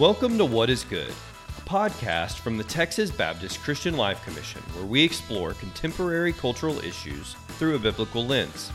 [0.00, 4.86] Welcome to What is Good, a podcast from the Texas Baptist Christian Life Commission where
[4.86, 8.72] we explore contemporary cultural issues through a biblical lens.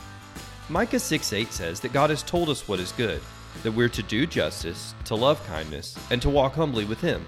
[0.68, 3.20] Micah 6 8 says that God has told us what is good,
[3.64, 7.26] that we're to do justice, to love kindness, and to walk humbly with Him.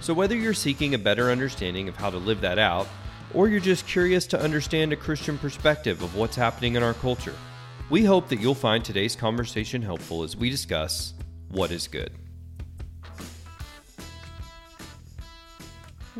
[0.00, 2.88] So, whether you're seeking a better understanding of how to live that out,
[3.32, 7.36] or you're just curious to understand a Christian perspective of what's happening in our culture,
[7.90, 11.14] we hope that you'll find today's conversation helpful as we discuss
[11.48, 12.10] what is good.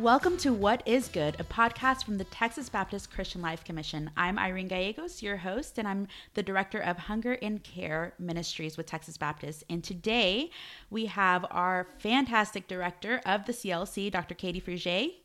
[0.01, 4.09] Welcome to What is Good, a podcast from the Texas Baptist Christian Life Commission.
[4.17, 8.87] I'm Irene Gallegos, your host, and I'm the director of Hunger and Care Ministries with
[8.87, 9.63] Texas Baptist.
[9.69, 10.49] And today
[10.89, 14.33] we have our fantastic director of the CLC, Dr.
[14.33, 15.17] Katie Frugé.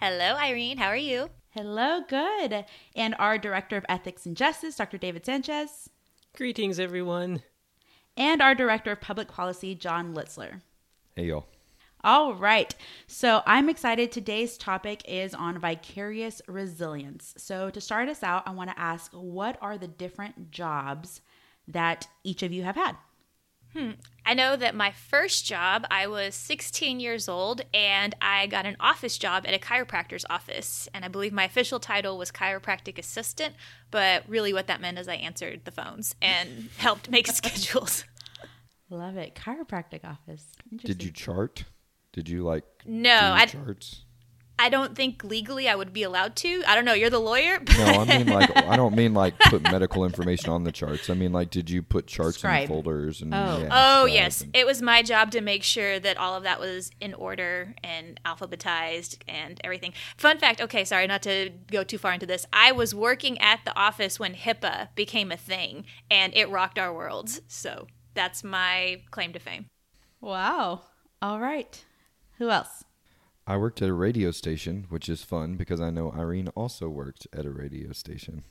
[0.00, 0.78] Hello, Irene.
[0.78, 1.28] How are you?
[1.50, 2.64] Hello, good.
[2.96, 4.96] And our director of Ethics and Justice, Dr.
[4.96, 5.90] David Sanchez.
[6.34, 7.42] Greetings, everyone.
[8.16, 10.62] And our director of Public Policy, John Litzler.
[11.14, 11.44] Hey, y'all.
[12.04, 12.74] All right.
[13.06, 14.12] So I'm excited.
[14.12, 17.32] Today's topic is on vicarious resilience.
[17.38, 21.22] So to start us out, I want to ask what are the different jobs
[21.66, 22.96] that each of you have had?
[23.72, 23.92] Hmm.
[24.26, 28.76] I know that my first job, I was 16 years old and I got an
[28.78, 30.86] office job at a chiropractor's office.
[30.92, 33.54] And I believe my official title was chiropractic assistant,
[33.90, 38.04] but really what that meant is I answered the phones and helped make schedules.
[38.90, 39.34] Love it.
[39.34, 40.44] Chiropractic office.
[40.76, 41.64] Did you chart?
[42.14, 44.00] Did you like no I charts?
[44.56, 46.62] I don't think legally I would be allowed to.
[46.64, 46.92] I don't know.
[46.92, 47.58] You're the lawyer.
[47.76, 51.10] no, I mean like I don't mean like put medical information on the charts.
[51.10, 52.62] I mean like did you put charts Scribe.
[52.62, 53.58] in folders and Oh.
[53.60, 56.60] yeah, Oh yes, and- it was my job to make sure that all of that
[56.60, 59.92] was in order and alphabetized and everything.
[60.16, 62.46] Fun fact, okay, sorry not to go too far into this.
[62.52, 66.94] I was working at the office when HIPAA became a thing and it rocked our
[66.94, 67.40] worlds.
[67.48, 69.66] So, that's my claim to fame.
[70.20, 70.82] Wow.
[71.20, 71.84] All right.
[72.38, 72.84] Who else?
[73.46, 77.26] I worked at a radio station, which is fun because I know Irene also worked
[77.32, 78.44] at a radio station.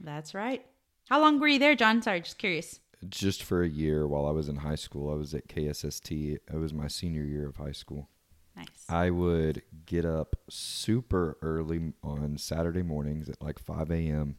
[0.00, 0.66] That's right.
[1.08, 2.02] How long were you there, John?
[2.02, 2.80] Sorry, just curious.
[3.08, 5.10] Just for a year while I was in high school.
[5.10, 6.38] I was at KSST.
[6.52, 8.08] It was my senior year of high school.
[8.56, 8.84] Nice.
[8.88, 14.36] I would get up super early on Saturday mornings at like 5 a.m.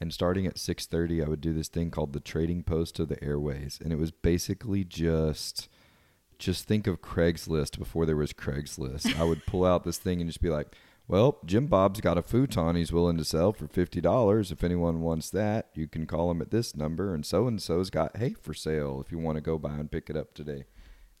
[0.00, 3.22] And starting at 6:30, I would do this thing called the Trading Post of the
[3.24, 5.68] Airways, and it was basically just
[6.44, 9.18] just think of Craigslist before there was Craigslist.
[9.18, 10.68] I would pull out this thing and just be like,
[11.08, 14.50] "Well, Jim Bob's got a futon he's willing to sell for fifty dollars.
[14.52, 17.14] If anyone wants that, you can call him at this number.
[17.14, 19.90] And so and so's got hay for sale if you want to go by and
[19.90, 20.64] pick it up today."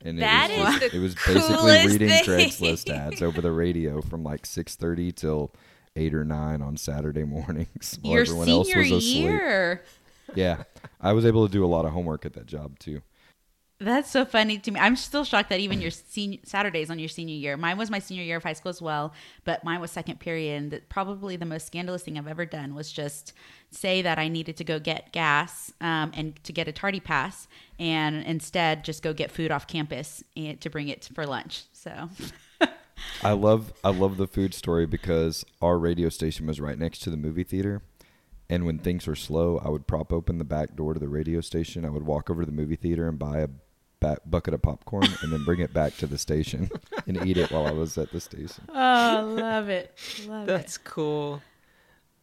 [0.00, 2.24] And That it was, is just- it was basically reading thing.
[2.24, 5.52] Craigslist ads over the radio from like six thirty till
[5.96, 9.16] eight or nine on Saturday mornings while Your everyone else was asleep.
[9.16, 9.82] year.
[10.34, 10.64] Yeah,
[11.00, 13.00] I was able to do a lot of homework at that job too.
[13.84, 14.80] That's so funny to me.
[14.80, 17.56] I'm still shocked that even your senior Saturdays on your senior year.
[17.56, 19.12] Mine was my senior year of high school as well,
[19.44, 20.56] but mine was second period.
[20.56, 23.34] And that probably the most scandalous thing I've ever done was just
[23.70, 27.46] say that I needed to go get gas um, and to get a tardy pass,
[27.78, 31.64] and instead just go get food off campus and to bring it for lunch.
[31.72, 32.08] So
[33.22, 37.10] I love I love the food story because our radio station was right next to
[37.10, 37.82] the movie theater.
[38.48, 41.40] And when things were slow, I would prop open the back door to the radio
[41.40, 41.84] station.
[41.84, 43.48] I would walk over to the movie theater and buy a
[44.04, 46.70] ba- bucket of popcorn and then bring it back to the station
[47.06, 48.64] and eat it while I was at the station.
[48.68, 51.42] oh, love it, love That's cool.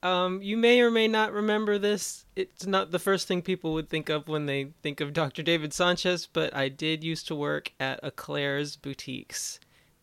[0.03, 2.25] Um, you may or may not remember this.
[2.35, 5.43] It's not the first thing people would think of when they think of Dr.
[5.43, 9.59] David Sanchez, but I did used to work at Claire's Boutiques.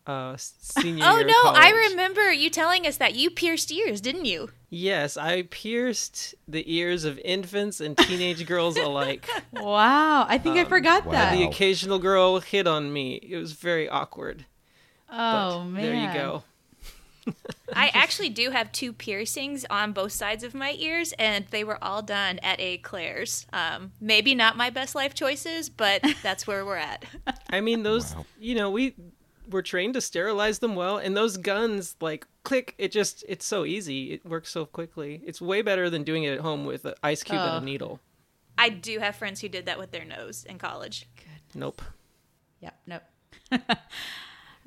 [0.09, 4.01] Uh, senior Oh year no, of I remember you telling us that you pierced ears,
[4.01, 4.49] didn't you?
[4.71, 9.29] Yes, I pierced the ears of infants and teenage girls alike.
[9.53, 11.13] Wow, I think I forgot wow.
[11.13, 11.37] that.
[11.37, 13.17] The occasional girl hit on me.
[13.17, 14.47] It was very awkward.
[15.11, 16.43] oh but man, There you go.
[17.75, 21.79] I actually do have two piercings on both sides of my ears, and they were
[21.85, 23.47] all done at a Claire's.
[23.53, 27.05] Um, maybe not my best life choices, but that's where we're at.
[27.51, 28.25] I mean, those, Wow.
[28.41, 28.95] you know, we
[29.49, 33.65] were trained to sterilize them well, and those guns, like, click, it just, it's so
[33.65, 34.13] easy.
[34.13, 35.23] It works so quickly.
[35.25, 37.57] It's way better than doing it at home with an ice cube Oh.
[37.57, 38.01] and a needle.
[38.57, 41.07] I do have friends who did that with their nose in college.
[41.55, 41.81] Nope.
[42.61, 42.81] Yep.
[42.87, 43.03] Nope.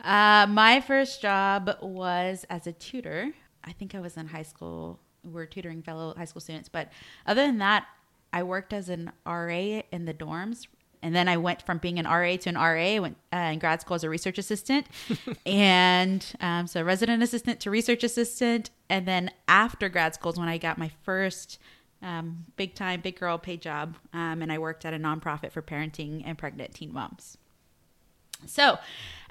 [0.04, 3.33] uh, my first job was as a tutor.
[3.63, 5.00] I think I was in high school.
[5.24, 6.92] We were tutoring fellow high school students, but
[7.28, 7.86] other than that,
[8.33, 10.68] I worked as an RA in the dorms.
[11.03, 12.95] And then I went from being an RA to an RA.
[12.95, 14.86] I went uh, in grad school as a research assistant,
[15.45, 18.69] and um, so resident assistant to research assistant.
[18.89, 21.59] And then after grad school is when I got my first
[22.01, 23.95] um, big time, big girl paid job.
[24.13, 27.38] Um, and I worked at a nonprofit for parenting and pregnant teen moms.
[28.45, 28.77] So,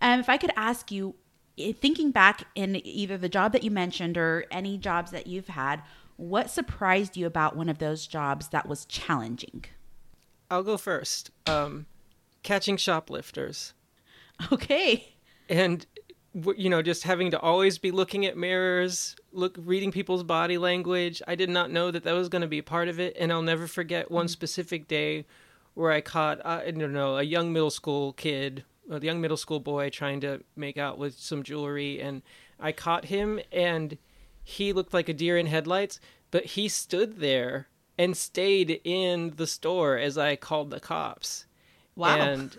[0.00, 1.14] um, if I could ask you,
[1.56, 5.82] thinking back in either the job that you mentioned or any jobs that you've had,
[6.16, 9.64] what surprised you about one of those jobs that was challenging?
[10.50, 11.30] I'll go first.
[11.46, 11.86] Um,
[12.42, 13.74] catching shoplifters.
[14.52, 15.14] Okay.
[15.50, 15.86] and
[16.56, 21.20] you know just having to always be looking at mirrors look reading people's body language
[21.26, 23.42] i did not know that that was going to be part of it and i'll
[23.42, 25.24] never forget one specific day
[25.74, 29.36] where i caught uh, i don't know a young middle school kid a young middle
[29.36, 32.22] school boy trying to make out with some jewelry and
[32.60, 33.98] i caught him and
[34.44, 35.98] he looked like a deer in headlights
[36.30, 37.66] but he stood there
[38.00, 41.44] and stayed in the store as i called the cops
[41.96, 42.16] Wow.
[42.16, 42.56] and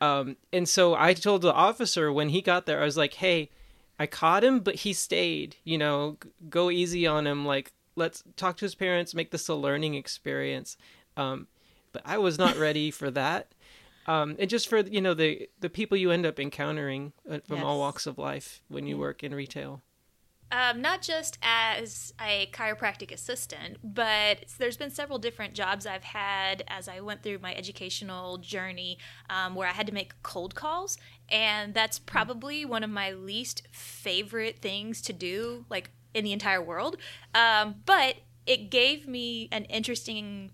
[0.00, 3.50] um, and so I told the officer when he got there, I was like, "Hey,
[3.98, 5.56] I caught him, but he stayed.
[5.64, 7.44] You know, g- go easy on him.
[7.44, 10.76] Like, let's talk to his parents, make this a learning experience."
[11.18, 11.48] Um,
[11.92, 13.52] but I was not ready for that.
[14.06, 17.62] Um, and just for you know the the people you end up encountering uh, from
[17.62, 19.82] all walks of life when you work in retail.
[20.52, 26.64] Um, not just as a chiropractic assistant, but there's been several different jobs I've had
[26.66, 28.98] as I went through my educational journey
[29.28, 30.98] um, where I had to make cold calls.
[31.28, 36.62] And that's probably one of my least favorite things to do, like in the entire
[36.62, 36.96] world.
[37.32, 40.50] Um, but it gave me an interesting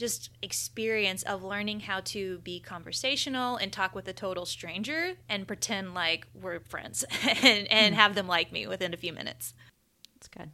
[0.00, 5.46] just experience of learning how to be conversational and talk with a total stranger and
[5.46, 7.04] pretend like we're friends
[7.42, 9.54] and, and have them like me within a few minutes.
[10.14, 10.50] That's good.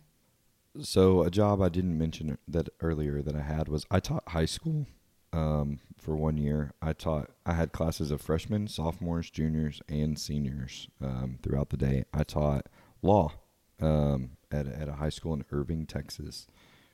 [0.84, 4.44] So a job I didn't mention that earlier that I had was I taught high
[4.44, 4.87] school
[5.32, 6.72] um, for one year.
[6.82, 12.04] I taught I had classes of freshmen, sophomores, juniors, and seniors um, throughout the day.
[12.12, 12.66] I taught
[13.00, 13.32] law
[13.81, 16.46] um, at at a high school in Irving, Texas,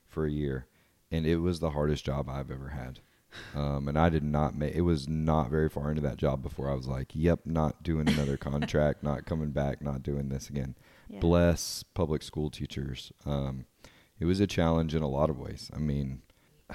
[0.06, 0.66] for a year,
[1.12, 3.00] and it was the hardest job I've ever had.
[3.54, 6.70] Um, and I did not make it was not very far into that job before
[6.70, 10.74] I was like, "Yep, not doing another contract, not coming back, not doing this again."
[11.08, 11.20] Yeah.
[11.20, 13.12] Bless public school teachers.
[13.24, 13.66] Um,
[14.18, 15.70] it was a challenge in a lot of ways.
[15.74, 16.22] I mean,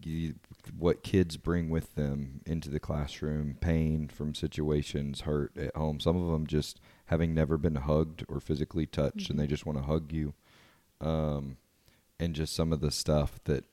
[0.00, 0.34] you,
[0.76, 5.98] what kids bring with them into the classroom, pain from situations, hurt at home.
[5.98, 9.78] Some of them just having never been hugged or physically touched, and they just want
[9.78, 10.34] to hug you.
[11.00, 11.56] Um,
[12.20, 13.64] and just some of the stuff that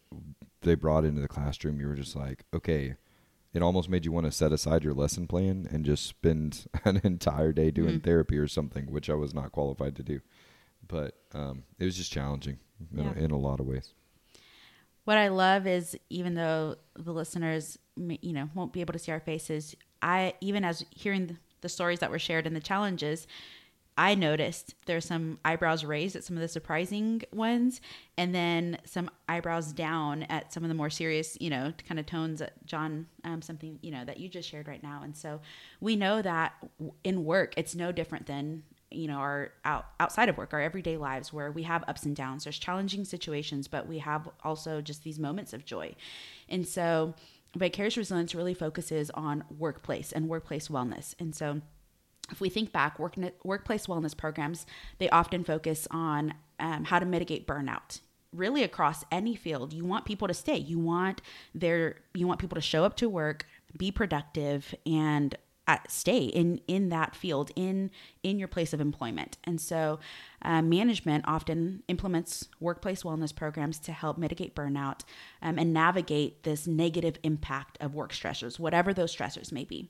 [0.62, 2.96] they brought into the classroom, you were just like, okay.
[3.54, 7.02] It almost made you want to set aside your lesson plan and just spend an
[7.04, 8.04] entire day doing Mhm.
[8.04, 10.22] therapy or something, which I was not qualified to do.
[10.88, 12.60] But um, it was just challenging
[12.96, 13.12] in, Yeah.
[13.14, 13.94] a, in a lot of ways.
[15.04, 19.12] What I love is even though the listeners, you know, won't be able to see
[19.12, 23.28] our faces, I even as hearing the stories that were shared and the challenges,
[23.98, 27.82] I noticed there's some eyebrows raised at some of the surprising ones,
[28.18, 32.06] and then some eyebrows down at some of the more serious, you know, kind of
[32.06, 35.02] tones that John, um, something you know that you just shared right now.
[35.04, 35.42] And so
[35.82, 36.54] we know that
[37.04, 40.98] in work, it's no different than you know our out, outside of work our everyday
[40.98, 42.44] lives where we have ups and downs.
[42.44, 45.96] There's challenging situations but we have also just these moments of joy.
[46.50, 47.14] And so
[47.56, 51.16] vicarious resilience really focuses on workplace and workplace wellness.
[51.20, 51.62] And so
[52.31, 54.66] if we think back work, workplace wellness programs
[55.00, 58.01] they often focus on um, how to mitigate burnout.
[58.33, 60.57] Really across any field you want people to stay.
[60.57, 61.22] You want
[61.54, 63.45] their you want people to show up to work
[63.78, 65.35] be productive and
[65.68, 67.92] uh, stay in in that field in
[68.23, 69.38] in your place of employment.
[69.44, 70.00] And so
[70.42, 75.02] uh, management often implements workplace wellness programs to help mitigate burnout
[75.42, 79.90] um, and navigate this negative impact of work stressors whatever those stressors may be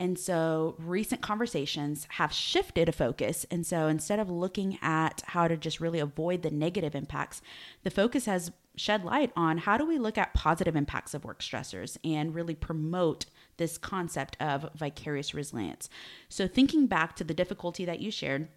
[0.00, 3.44] and so recent conversations have shifted a focus.
[3.50, 7.42] And so instead of looking at how to just really avoid the negative impacts,
[7.82, 11.40] the focus has shed light on how do we look at positive impacts of work
[11.40, 13.26] stressors and really promote
[13.56, 15.88] this concept of vicarious resilience.
[16.28, 18.48] So thinking back to the difficulty that you shared,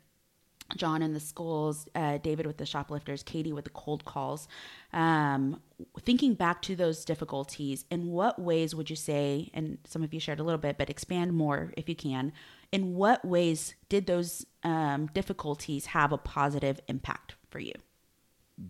[0.78, 4.48] John in the schools, uh, David with the shoplifters, Katie with the cold calls.
[4.94, 5.62] Um,
[6.00, 10.20] thinking back to those difficulties, in what ways would you say, and some of you
[10.20, 12.34] shared a little bit, but expand more if you can,
[12.72, 17.74] in what ways did those um, difficulties have a positive impact for you?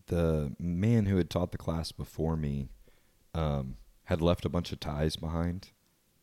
[0.07, 2.67] the man who had taught the class before me
[3.33, 5.69] um, had left a bunch of ties behind,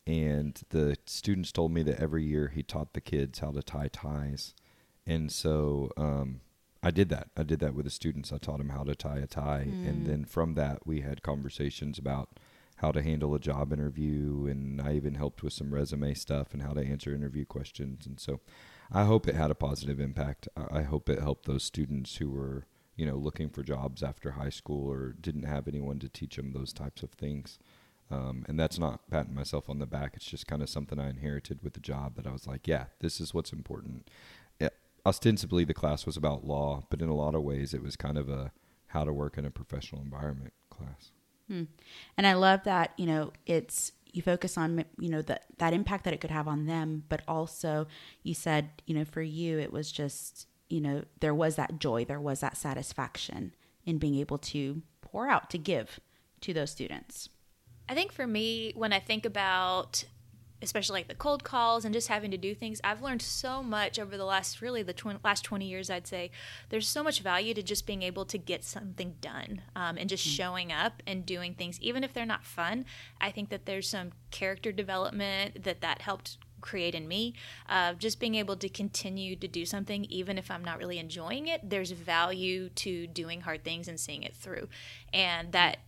[0.07, 3.89] and the students told me that every year he taught the kids how to tie
[3.89, 4.55] ties,
[5.09, 6.41] and so um,
[6.83, 7.29] I did that.
[7.37, 8.33] I did that with the students.
[8.33, 11.99] I taught them how to tie a tie, and then from that we had conversations
[11.99, 12.39] about
[12.77, 16.63] how to handle a job interview, and I even helped with some resume stuff and
[16.63, 18.41] how to answer interview questions, and so
[18.93, 20.49] I hope it had a positive impact.
[20.57, 22.67] I I hope it helped those students who were
[22.99, 26.53] you know, looking for jobs after high school or didn't have anyone to teach them
[26.53, 27.59] those types of things.
[28.11, 30.13] Um, and that's not patting myself on the back.
[30.15, 32.87] It's just kind of something I inherited with the job that I was like, yeah,
[32.99, 34.09] this is what's important.
[35.05, 37.97] Yeah, ostensibly, the class was about law, but in a lot of ways, it was
[37.97, 38.53] kind of a
[38.89, 41.13] how to work in a professional environment class.
[41.49, 41.65] Hmm.
[42.17, 46.05] And I love that, you know, it's you focus on you know that that impact
[46.05, 47.87] that it could have on them, but also
[48.23, 52.05] you said, you know, for you it was just, you know, there was that joy,
[52.05, 56.01] there was that satisfaction in being able to pour out to give
[56.41, 57.29] to those students.
[57.89, 60.05] I think for me, when I think about
[60.63, 63.99] especially like the cold calls and just having to do things, I've learned so much
[63.99, 66.31] over the last really the tw- last 20 years, I'd say.
[66.69, 70.27] There's so much value to just being able to get something done um, and just
[70.27, 70.37] mm-hmm.
[70.37, 72.85] showing up and doing things, even if they're not fun.
[73.21, 77.35] I think that there's some character development that that helped create in me
[77.69, 81.47] uh, just being able to continue to do something even if i'm not really enjoying
[81.47, 84.69] it there's value to doing hard things and seeing it through
[85.13, 85.79] and that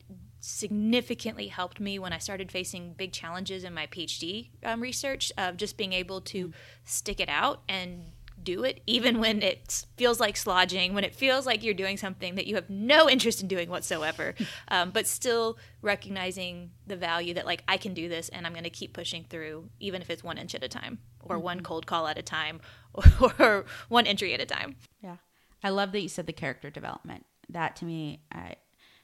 [0.40, 5.56] significantly helped me when I started facing big challenges in my PhD um, research of
[5.56, 6.52] just being able to mm.
[6.84, 8.06] stick it out and
[8.42, 12.36] do it even when it feels like slodging when it feels like you're doing something
[12.36, 14.34] that you have no interest in doing whatsoever
[14.68, 18.64] um, but still recognizing the value that like i can do this and i'm going
[18.64, 21.44] to keep pushing through even if it's one inch at a time or mm-hmm.
[21.44, 22.60] one cold call at a time
[22.94, 23.04] or,
[23.38, 25.16] or, one entry at a time yeah
[25.62, 28.56] i love that you said the character development that to me I,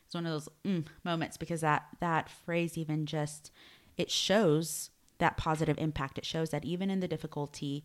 [0.06, 3.50] it's one of those mm, moments because that that phrase even just
[3.96, 6.18] it shows that positive impact.
[6.18, 7.84] It shows that even in the difficulty,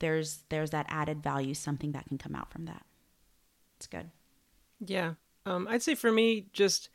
[0.00, 2.84] there's there's that added value, something that can come out from that.
[3.76, 4.10] It's good.
[4.80, 6.88] Yeah, um, I'd say for me, just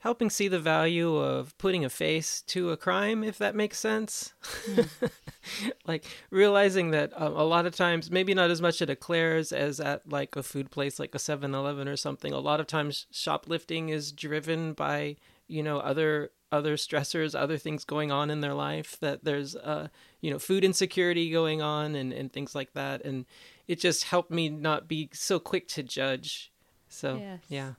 [0.00, 4.34] helping see the value of putting a face to a crime, if that makes sense.
[4.68, 5.10] Mm.
[5.86, 9.52] like realizing that um, a lot of times, maybe not as much at a Claire's
[9.52, 12.66] as at like a food place like a 7 Eleven or something, a lot of
[12.66, 15.16] times shoplifting is driven by,
[15.48, 19.88] you know, other other stressors, other things going on in their life, that there's, uh,
[20.20, 23.04] you know, food insecurity going on and, and things like that.
[23.04, 23.26] And
[23.66, 26.52] it just helped me not be so quick to judge.
[26.88, 27.40] So, yes.
[27.48, 27.72] yeah.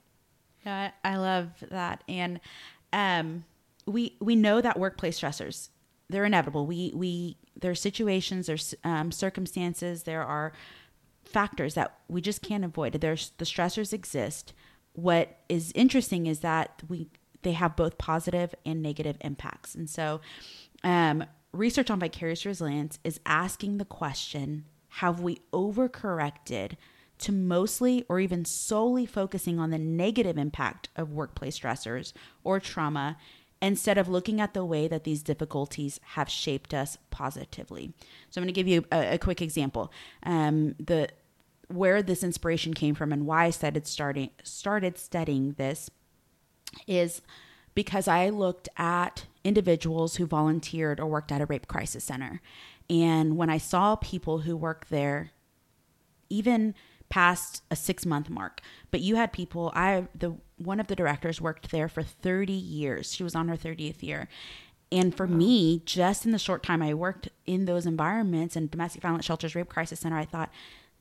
[0.72, 2.40] I, I love that, and
[2.92, 3.44] um,
[3.86, 5.68] we we know that workplace stressors
[6.08, 6.66] they're inevitable.
[6.66, 10.52] We we there's situations, there's um, circumstances, there are
[11.24, 12.94] factors that we just can't avoid.
[12.94, 14.52] There's the stressors exist.
[14.94, 17.08] What is interesting is that we
[17.42, 20.20] they have both positive and negative impacts, and so
[20.82, 26.76] um, research on vicarious resilience is asking the question: Have we overcorrected?
[27.18, 32.12] To mostly or even solely focusing on the negative impact of workplace stressors
[32.44, 33.16] or trauma
[33.60, 37.92] instead of looking at the way that these difficulties have shaped us positively.
[38.30, 39.92] So I'm going to give you a, a quick example.
[40.22, 41.08] Um, the
[41.68, 45.90] where this inspiration came from and why I started starting started studying this
[46.86, 47.20] is
[47.74, 52.40] because I looked at individuals who volunteered or worked at a rape crisis center.
[52.90, 55.30] And when I saw people who work there,
[56.30, 56.74] even
[57.08, 58.60] past a six month mark.
[58.90, 59.72] But you had people.
[59.74, 63.12] I the one of the directors worked there for 30 years.
[63.12, 64.28] She was on her 30th year.
[64.90, 65.36] And for wow.
[65.36, 69.54] me, just in the short time I worked in those environments and domestic violence shelters,
[69.54, 70.50] rape crisis center, I thought,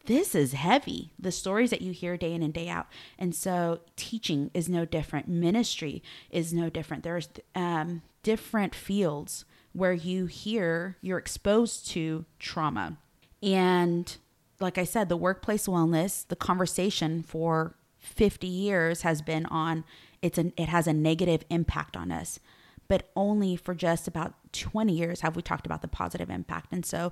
[0.05, 1.11] this is heavy.
[1.19, 2.87] The stories that you hear day in and day out.
[3.19, 5.27] And so teaching is no different.
[5.27, 7.03] Ministry is no different.
[7.03, 12.97] There's um, different fields where you hear, you're exposed to trauma.
[13.43, 14.17] And
[14.59, 19.83] like I said, the workplace wellness, the conversation for 50 years has been on
[20.21, 22.39] it's an it has a negative impact on us.
[22.87, 26.71] But only for just about 20 years have we talked about the positive impact.
[26.71, 27.11] And so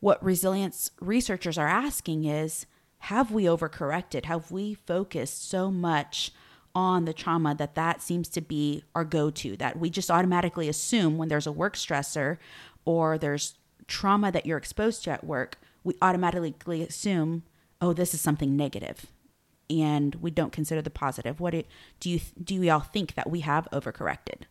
[0.00, 2.66] what resilience researchers are asking is
[3.00, 4.24] have we overcorrected?
[4.24, 6.32] Have we focused so much
[6.74, 11.16] on the trauma that that seems to be our go-to that we just automatically assume
[11.16, 12.36] when there's a work stressor
[12.84, 13.54] or there's
[13.86, 17.44] trauma that you're exposed to at work we automatically assume,
[17.80, 19.06] oh, this is something negative,
[19.70, 21.38] and we don't consider the positive.
[21.38, 21.54] What
[22.00, 22.60] do you do?
[22.60, 24.42] We all think that we have overcorrected.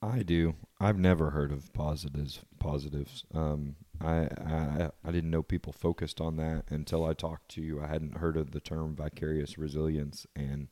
[0.00, 0.54] I do.
[0.80, 2.40] I've never heard of positives.
[2.58, 3.24] Positives.
[3.34, 7.82] Um, I, I I didn't know people focused on that until I talked to you.
[7.82, 10.68] I hadn't heard of the term vicarious resilience, and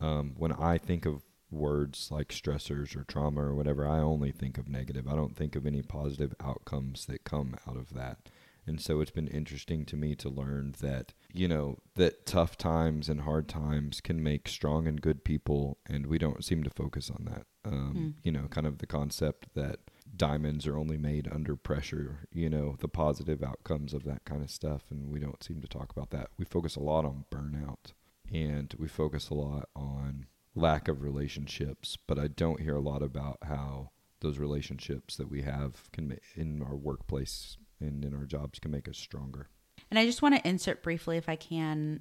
[0.00, 4.58] um, when I think of words like stressors or trauma or whatever, I only think
[4.58, 5.06] of negative.
[5.06, 8.18] I don't think of any positive outcomes that come out of that.
[8.66, 13.08] And so it's been interesting to me to learn that, you know, that tough times
[13.08, 17.10] and hard times can make strong and good people, and we don't seem to focus
[17.10, 17.46] on that.
[17.64, 18.12] Um, mm.
[18.22, 19.80] You know, kind of the concept that
[20.16, 24.50] diamonds are only made under pressure, you know, the positive outcomes of that kind of
[24.50, 26.28] stuff, and we don't seem to talk about that.
[26.38, 27.92] We focus a lot on burnout,
[28.32, 33.02] and we focus a lot on lack of relationships, but I don't hear a lot
[33.02, 33.90] about how
[34.20, 38.88] those relationships that we have can in our workplace and in our jobs can make
[38.88, 39.48] us stronger.
[39.90, 42.00] And I just want to insert briefly, if I can,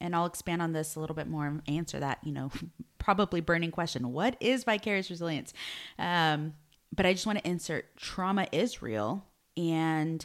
[0.00, 2.50] and I'll expand on this a little bit more and answer that, you know,
[2.98, 5.52] probably burning question what is vicarious resilience?
[5.98, 6.54] Um,
[6.94, 9.24] but I just want to insert trauma is real
[9.56, 10.24] and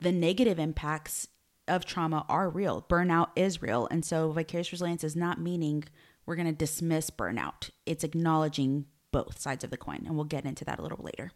[0.00, 1.28] the negative impacts
[1.66, 2.84] of trauma are real.
[2.88, 3.86] Burnout is real.
[3.90, 5.84] And so vicarious resilience is not meaning
[6.26, 10.04] we're going to dismiss burnout, it's acknowledging both sides of the coin.
[10.06, 11.32] And we'll get into that a little later.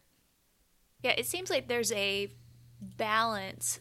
[1.03, 2.31] Yeah, it seems like there's a
[2.83, 3.81] balance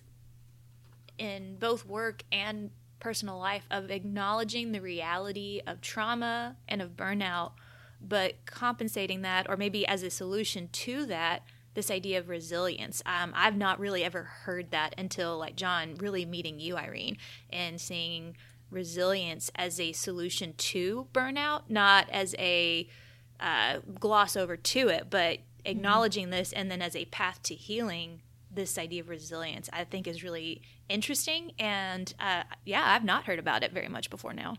[1.18, 7.52] in both work and personal life of acknowledging the reality of trauma and of burnout,
[8.00, 11.44] but compensating that, or maybe as a solution to that,
[11.74, 13.02] this idea of resilience.
[13.06, 17.18] Um, I've not really ever heard that until, like John, really meeting you, Irene,
[17.50, 18.36] and seeing
[18.70, 22.88] resilience as a solution to burnout, not as a
[23.40, 26.32] uh, gloss over to it, but acknowledging mm-hmm.
[26.32, 28.22] this and then as a path to healing
[28.54, 31.52] this idea of resilience i think is really interesting.
[31.60, 34.56] And uh, yeah i've not heard about it very much before now.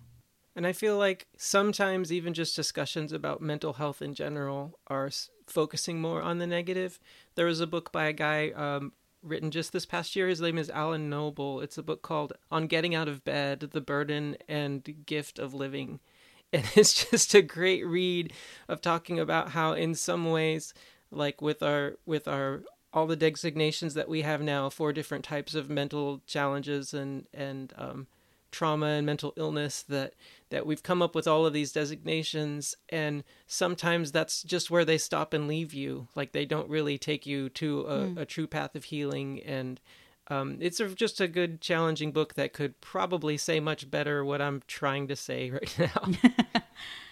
[0.55, 5.11] And i feel like sometimes even just discussions about mental health in general are
[5.47, 6.99] focusing more on the negative.
[7.35, 10.29] There was a book by a guy um, written just this past year.
[10.29, 11.61] His name is alan noble.
[11.61, 16.01] It's a book called on getting out of bed the burden and gift of living.
[16.55, 18.35] And it's just a great read
[18.69, 20.75] of talking about how in some ways
[21.11, 25.55] like with our with our all the designations that we have now for different types
[25.55, 28.07] of mental challenges and and um,
[28.53, 30.13] trauma and mental illness that
[30.51, 32.77] that we've come up with all of these designations.
[32.91, 36.09] And sometimes that's just where they stop and leave you.
[36.15, 38.19] Like they don't really take you to a, mm.
[38.19, 39.43] a true path of healing.
[39.43, 39.81] And
[40.29, 44.41] um, it's a, just a good challenging book that could probably say much better what
[44.41, 46.63] i'm trying to say right now.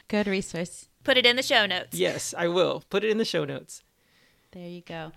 [0.08, 0.88] Good resource.
[1.04, 1.96] Put it in the show notes.
[1.96, 2.84] Yes i will.
[2.90, 3.82] Put it in the show notes.
[4.52, 5.12] There you go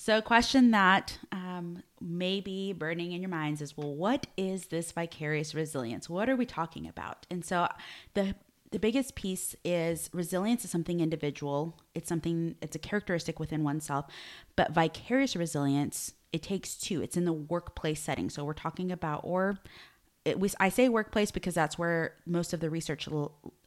[0.00, 4.66] so, a question that um, may be burning in your minds is well, what is
[4.66, 6.08] this vicarious resilience?
[6.08, 7.26] What are we talking about?
[7.28, 7.66] And so,
[8.14, 8.36] the
[8.70, 11.80] the biggest piece is resilience is something individual.
[11.96, 14.06] It's something it's a characteristic within oneself,
[14.54, 17.02] but vicarious resilience it takes two.
[17.02, 18.30] It's in the workplace setting.
[18.30, 19.58] So we're talking about or
[20.24, 23.08] it was I say workplace because that's where most of the research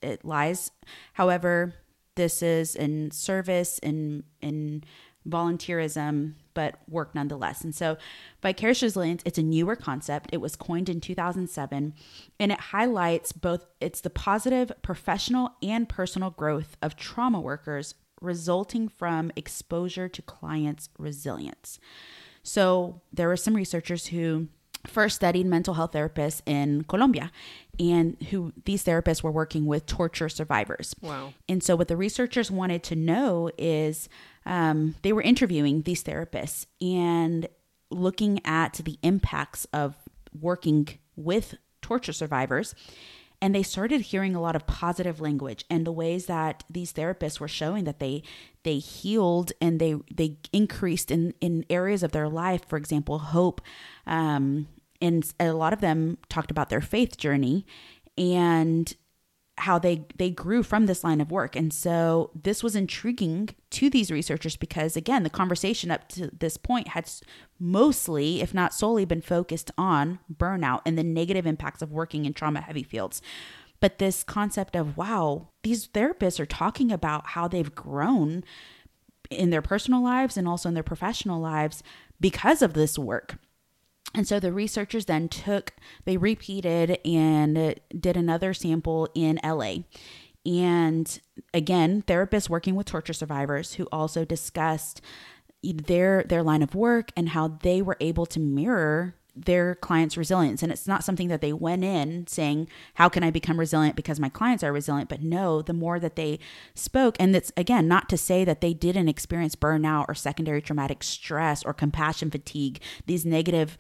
[0.02, 0.72] it lies.
[1.12, 1.74] However,
[2.16, 4.86] this is in service in in
[5.28, 7.64] volunteerism, but work nonetheless.
[7.64, 7.98] And so,
[8.42, 10.30] vicarious resilience, it's a newer concept.
[10.34, 11.94] It was coined in 2007,
[12.40, 18.88] and it highlights both it's the positive professional and personal growth of trauma workers resulting
[18.88, 21.80] from exposure to clients' resilience.
[22.44, 24.48] So, there were some researchers who
[24.88, 27.32] first studied mental health therapists in Colombia
[27.80, 30.96] and who these therapists were working with torture survivors.
[31.02, 31.34] Wow.
[31.48, 34.10] And so what the researchers wanted to know is
[34.46, 37.48] um, they were interviewing these therapists and
[37.90, 39.96] looking at the impacts of
[40.40, 42.74] working with torture survivors
[43.42, 47.40] and they started hearing a lot of positive language and the ways that these therapists
[47.40, 48.24] were showing that they
[48.64, 53.62] they healed and they they increased in in areas of their life for example hope
[54.06, 54.68] um,
[55.02, 57.66] and a lot of them talked about their faith journey.
[58.18, 58.94] And
[59.62, 61.56] how they they grew from this line of work.
[61.56, 66.58] And so this was intriguing to these researchers because again the conversation up to this
[66.58, 67.10] point had
[67.60, 72.34] mostly if not solely been focused on burnout and the negative impacts of working in
[72.34, 73.22] trauma heavy fields.
[73.80, 78.44] But this concept of wow these therapists are talking about how they've grown
[79.30, 81.84] in their personal lives and also in their professional lives
[82.20, 83.38] because of this work
[84.14, 85.74] and so the researchers then took,
[86.06, 89.76] they repeated and did another sample in LA.
[90.46, 91.20] And
[91.54, 95.02] again, therapists working with torture survivors who also discussed
[95.64, 100.62] their their line of work and how they were able to mirror their clients' resilience.
[100.62, 104.20] And it's not something that they went in saying, How can I become resilient because
[104.20, 105.10] my clients are resilient?
[105.10, 106.40] But no, the more that they
[106.74, 111.04] spoke, and it's again not to say that they didn't experience burnout or secondary traumatic
[111.04, 113.78] stress or compassion fatigue, these negative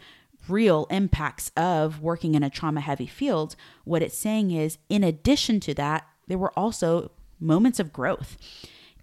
[0.47, 5.59] real impacts of working in a trauma heavy field, what it's saying is, in addition
[5.61, 8.37] to that, there were also moments of growth.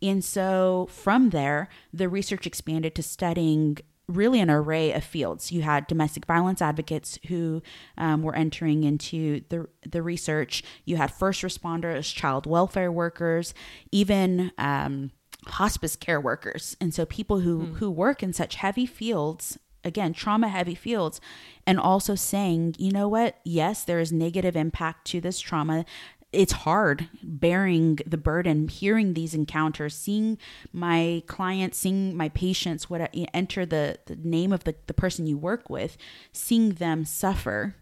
[0.01, 5.53] And so from there, the research expanded to studying really an array of fields.
[5.53, 7.63] You had domestic violence advocates who
[7.99, 10.63] um, were entering into the the research.
[10.85, 13.53] You had first responders, child welfare workers,
[13.93, 15.11] even um,
[15.47, 17.77] hospice care workers, and so people who mm.
[17.77, 21.21] who work in such heavy fields again trauma heavy fields
[21.67, 25.85] and also saying you know what yes there is negative impact to this trauma
[26.33, 30.37] it's hard bearing the burden, hearing these encounters, seeing
[30.73, 35.27] my clients, seeing my patients, what I, enter the, the name of the, the person
[35.27, 35.97] you work with,
[36.33, 37.77] seeing them suffer.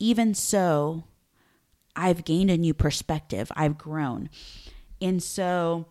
[0.00, 1.04] Even so,
[1.94, 3.52] I've gained a new perspective.
[3.54, 4.28] I've grown.
[5.00, 5.86] And so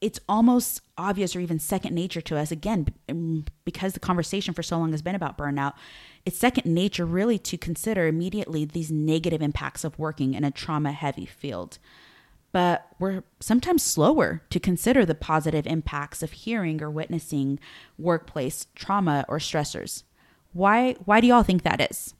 [0.00, 4.62] it's almost obvious or even second nature to us again um, because the conversation for
[4.62, 5.72] so long has been about burnout
[6.26, 10.92] it's second nature really to consider immediately these negative impacts of working in a trauma
[10.92, 11.78] heavy field.
[12.50, 17.58] But we're sometimes slower to consider the positive impacts of hearing or witnessing
[17.98, 20.04] workplace trauma or stressors.
[20.52, 22.14] Why why do y'all think that is?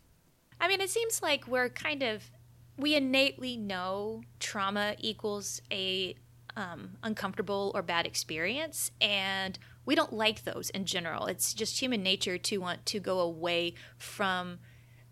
[0.61, 2.31] I mean it seems like we're kind of
[2.77, 6.17] we innately know trauma equals a
[6.57, 8.91] um, uncomfortable or bad experience.
[9.01, 11.27] And we don't like those in general.
[11.27, 14.59] It's just human nature to want to go away from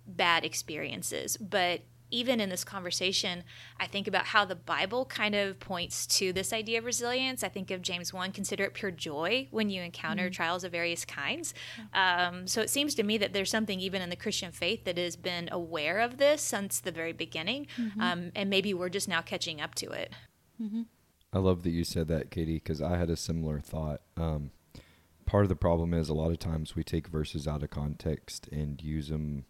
[0.07, 1.37] bad experiences.
[1.37, 3.43] But even in this conversation,
[3.81, 7.43] I think about how the Bible kind of points to this idea of resilience.
[7.43, 10.33] I think of James 1 consider it pure joy when you encounter mm-hmm.
[10.33, 11.55] trials of various kinds.
[11.95, 14.99] Um, so it seems to me that there's something even in the Christian faith that
[14.99, 17.67] has been aware of this since the very beginning.
[17.79, 18.01] Mm-hmm.
[18.01, 20.13] Um, and maybe we're just now catching up to it.
[20.63, 20.83] Mm-hmm.
[21.33, 24.03] I love that you said that, Katie, because I had a similar thought.
[24.17, 24.51] Um,
[25.25, 28.49] part of the problem is a lot of times we take verses out of context
[28.53, 29.47] and use them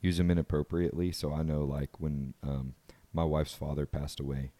[0.00, 1.10] use them inappropriately.
[1.12, 2.74] So I know, like when um,
[3.12, 4.52] my wife's father passed away,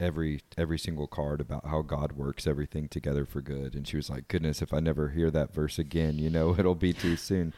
[0.00, 4.10] every every single card about how God works everything together for good, and she was
[4.10, 7.54] like, "Goodness, if I never hear that verse again, you know, it'll be too soon."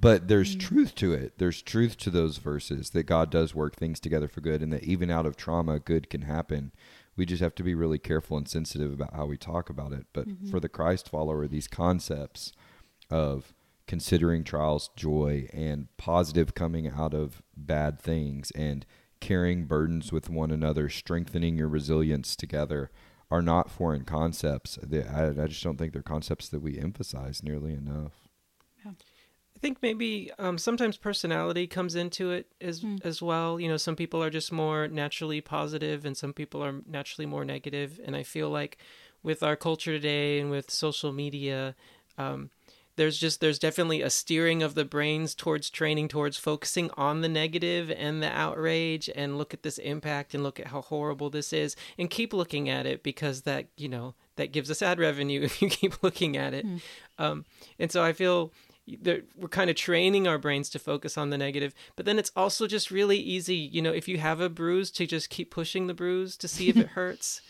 [0.00, 0.60] But there's mm.
[0.60, 1.38] truth to it.
[1.38, 4.84] There's truth to those verses that God does work things together for good, and that
[4.84, 6.72] even out of trauma, good can happen
[7.16, 10.06] we just have to be really careful and sensitive about how we talk about it.
[10.12, 10.50] But mm-hmm.
[10.50, 12.52] for the Christ follower, these concepts
[13.10, 13.52] of
[13.86, 18.86] considering trials joy and positive coming out of bad things and
[19.20, 22.90] carrying burdens with one another, strengthening your resilience together
[23.30, 24.78] are not foreign concepts.
[24.82, 28.21] They, I, I just don't think they're concepts that we emphasize nearly enough
[29.62, 33.02] think maybe um, sometimes personality comes into it as mm.
[33.04, 33.60] as well.
[33.60, 37.44] You know, some people are just more naturally positive, and some people are naturally more
[37.44, 38.00] negative.
[38.04, 38.76] And I feel like
[39.22, 41.76] with our culture today and with social media,
[42.18, 42.50] um,
[42.96, 47.28] there's just there's definitely a steering of the brains towards training towards focusing on the
[47.28, 51.52] negative and the outrage and look at this impact and look at how horrible this
[51.52, 55.40] is and keep looking at it because that you know that gives us ad revenue
[55.44, 56.80] if you keep looking at it mm.
[57.18, 57.44] um,
[57.78, 58.52] and so i feel
[58.86, 62.66] we're kind of training our brains to focus on the negative but then it's also
[62.66, 65.94] just really easy you know if you have a bruise to just keep pushing the
[65.94, 67.40] bruise to see if it hurts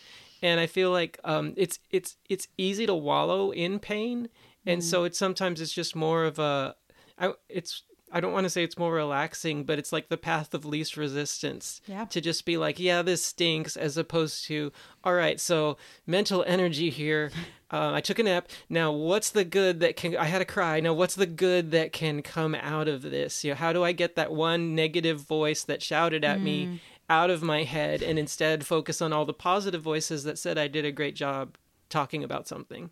[0.41, 4.29] and i feel like um, it's it's it's easy to wallow in pain
[4.65, 4.83] and mm.
[4.83, 6.75] so it's sometimes it's just more of a
[7.17, 7.83] I, it's
[8.13, 10.95] I don't want to say it's more relaxing, but it's like the path of least
[10.95, 12.05] resistance yeah.
[12.05, 14.71] to just be like, yeah, this stinks, as opposed to,
[15.03, 17.31] all right, so mental energy here.
[17.71, 18.49] Uh, I took a nap.
[18.69, 20.15] Now, what's the good that can?
[20.15, 20.79] I had a cry.
[20.79, 23.43] Now, what's the good that can come out of this?
[23.43, 26.43] You know, how do I get that one negative voice that shouted at mm.
[26.43, 30.59] me out of my head, and instead focus on all the positive voices that said
[30.59, 31.57] I did a great job
[31.89, 32.91] talking about something?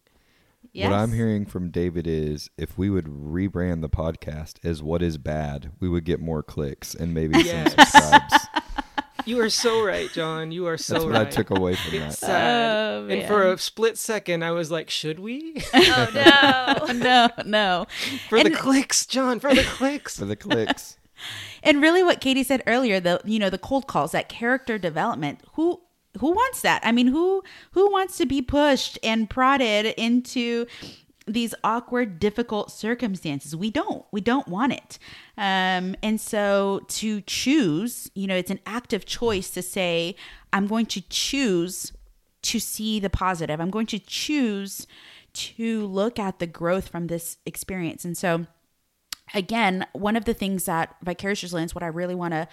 [0.74, 0.89] Yes.
[0.89, 5.17] What I'm hearing from David is if we would rebrand the podcast as What is
[5.17, 7.74] Bad, we would get more clicks and maybe yes.
[7.74, 8.47] some subscribes.
[9.26, 10.52] You are so right, John.
[10.52, 11.28] You are so That's what right.
[11.28, 12.28] I took away from it's that.
[12.28, 12.95] Sad.
[12.95, 17.86] Oh, and for a split second, I was like, "Should we?" Oh no, no, no.
[18.30, 19.39] For and the clicks, John.
[19.39, 20.17] For the clicks.
[20.17, 20.97] for the clicks.
[21.63, 25.41] and really, what Katie said earlier, the you know the cold calls, that character development.
[25.54, 25.82] Who
[26.19, 26.82] who wants that?
[26.84, 30.65] I mean, who who wants to be pushed and prodded into
[31.28, 33.56] these awkward, difficult circumstances?
[33.56, 34.06] We don't.
[34.12, 35.00] We don't want it.
[35.38, 40.15] Um, and so to choose, you know, it's an active choice to say,
[40.52, 41.93] I'm going to choose
[42.43, 43.62] to see the positive.
[43.62, 44.88] I'm going to choose
[45.34, 48.04] to look at the growth from this experience.
[48.04, 48.47] And so,
[49.34, 52.47] again, one of the things that Vicarious Resilience, what I really want to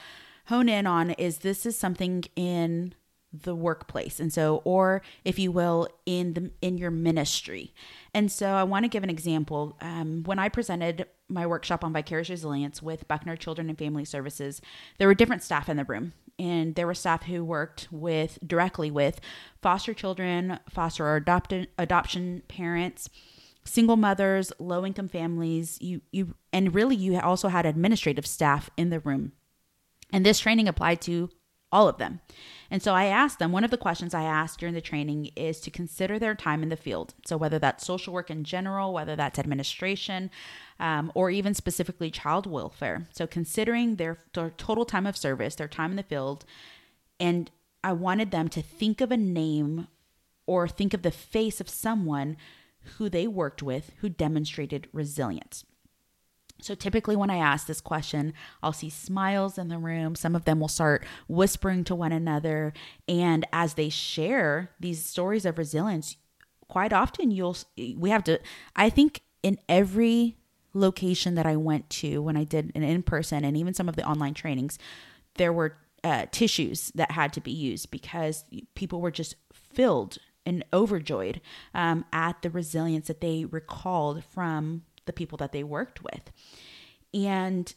[0.47, 2.95] hone in on is this is something in
[3.33, 4.21] the workplace.
[4.21, 7.75] And so or if you will in the in your ministry.
[8.15, 9.77] And so i want to give an example.
[9.81, 14.63] Um, when i presented my workshop on vicarious resilience with buckner children and family services
[14.97, 16.13] there were different staff in the room.
[16.41, 19.21] And there were staff who worked with directly with
[19.61, 23.11] foster children foster or adopted adoption parents
[23.65, 28.89] single mothers low income families you you and really you also had administrative staff in
[28.89, 29.33] the room.
[30.11, 31.29] And this training applied to
[31.71, 32.21] all of them.
[32.71, 35.61] And so I asked them, one of the questions I asked during the training is
[35.61, 37.15] to consider their time in the field.
[37.27, 40.31] So whether that's social work in general, whether that's administration,
[40.81, 43.07] um, or even specifically child welfare.
[43.13, 46.45] So considering their, their total time of service, their time in the field,
[47.21, 47.51] and
[47.83, 49.89] I wanted them to think of a name
[50.47, 52.37] or think of the face of someone
[52.97, 55.65] who they worked with who demonstrated resilience.
[56.61, 60.15] So typically, when I ask this question, I'll see smiles in the room.
[60.15, 62.73] Some of them will start whispering to one another.
[63.07, 66.17] And as they share these stories of resilience,
[66.69, 67.57] quite often you'll,
[67.97, 68.41] we have to,
[68.75, 70.37] I think in every
[70.75, 73.97] location that I went to when I did an in person and even some of
[73.97, 74.79] the online trainings,
[75.37, 78.45] there were uh, tissues that had to be used because
[78.75, 81.41] people were just filled and overjoyed
[81.75, 86.31] um, at the resilience that they recalled from the people that they worked with.
[87.13, 87.75] And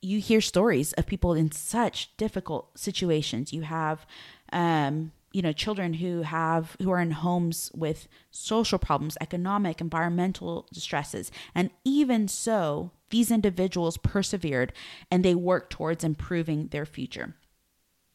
[0.00, 3.52] you hear stories of people in such difficult situations.
[3.52, 4.06] You have,
[4.52, 10.66] um, you know, children who have who are in homes with social problems, economic, environmental
[10.72, 14.72] distresses, and even so, these individuals persevered
[15.10, 17.34] and they worked towards improving their future.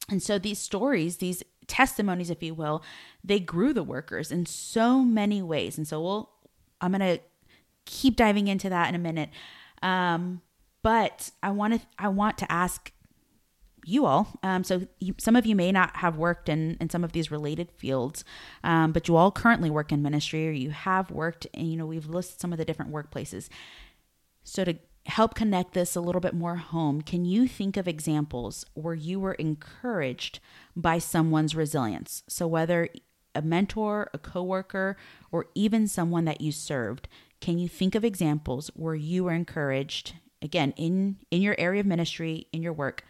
[0.10, 2.84] And so these stories, these testimonies, if you will,
[3.24, 5.78] they grew the workers in so many ways.
[5.78, 6.30] And so we'll,
[6.82, 7.24] I'm going to
[7.86, 9.30] keep diving into that in a minute.
[9.82, 10.42] Um,
[10.82, 12.92] but I want to I want to ask
[13.86, 14.40] you all.
[14.44, 17.32] Um, so you, some of you may not have worked in, in some of these
[17.32, 18.24] related fields,
[18.64, 21.48] um, but you all currently work in ministry or you have worked.
[21.54, 23.50] And you know we've listed some of the different workplaces.
[24.44, 28.66] So to help connect this a little bit more home, can you think of examples
[28.74, 30.40] where you were encouraged
[30.76, 32.24] by someone's resilience?
[32.28, 32.90] So whether
[33.36, 34.96] a mentor, a coworker,
[35.32, 37.08] or even someone that you served,
[37.44, 41.86] can you think of examples where you were encouraged, again, in, in your area of
[41.86, 43.04] ministry, in your work,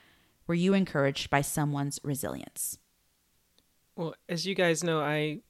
[0.47, 2.79] were you encouraged by someone's resilience?
[3.95, 5.41] Well, as you guys know, I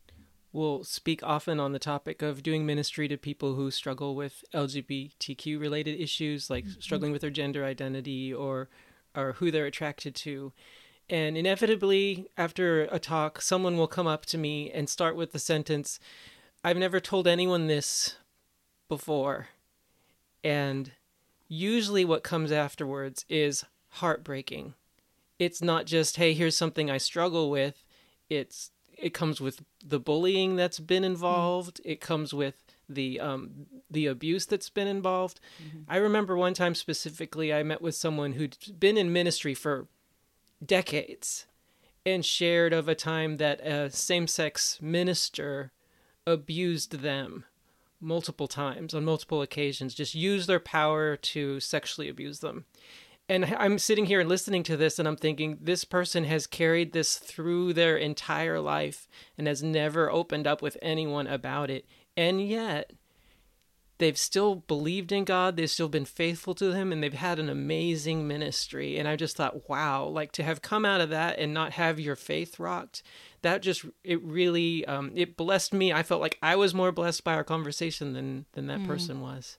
[0.52, 5.62] will speak often on the topic of doing ministry to people who struggle with LGBTQ
[5.62, 6.82] related issues, like mm-hmm.
[6.82, 8.68] struggling with their gender identity or
[9.16, 10.52] or who they're attracted to.
[11.10, 15.40] And inevitably, after a talk, someone will come up to me and start with the
[15.40, 16.02] sentence,
[16.66, 18.16] I've never told anyone this,
[18.98, 19.48] before.
[20.44, 20.92] And
[21.48, 24.76] usually what comes afterwards is heartbreaking.
[25.40, 27.84] It's not just, hey, here's something I struggle with.
[28.30, 31.78] It's it comes with the bullying that's been involved.
[31.78, 31.92] Mm-hmm.
[31.92, 32.56] It comes with
[32.88, 35.40] the um, the abuse that's been involved.
[35.62, 35.80] Mm-hmm.
[35.88, 39.88] I remember one time specifically, I met with someone who'd been in ministry for
[40.64, 41.48] decades,
[42.06, 45.72] and shared of a time that a same sex minister
[46.26, 47.46] abused them
[48.04, 52.66] multiple times on multiple occasions, just use their power to sexually abuse them.
[53.30, 56.92] And I'm sitting here and listening to this and I'm thinking, this person has carried
[56.92, 61.86] this through their entire life and has never opened up with anyone about it.
[62.18, 62.92] And yet,
[63.98, 67.50] they've still believed in God, they've still been faithful to Him, and they've had an
[67.50, 68.98] amazing ministry.
[68.98, 72.00] And I just thought, wow, like to have come out of that and not have
[72.00, 73.02] your faith rocked,
[73.44, 75.94] that just it really um, it blessed me.
[75.94, 78.88] I felt like I was more blessed by our conversation than than that mm.
[78.88, 79.58] person was.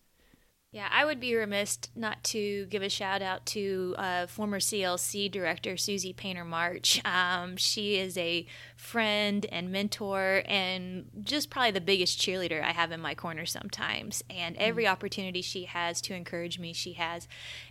[0.74, 5.30] Yeah, I would be remiss not to give a shout out to uh, former CLC
[5.30, 7.00] director Suzii Paynter March.
[7.04, 8.44] Um, she is a
[8.76, 14.24] friend and mentor, and just probably the biggest cheerleader I have in my corner sometimes.
[14.28, 14.90] And every mm.
[14.90, 17.28] opportunity she has to encourage me, she has.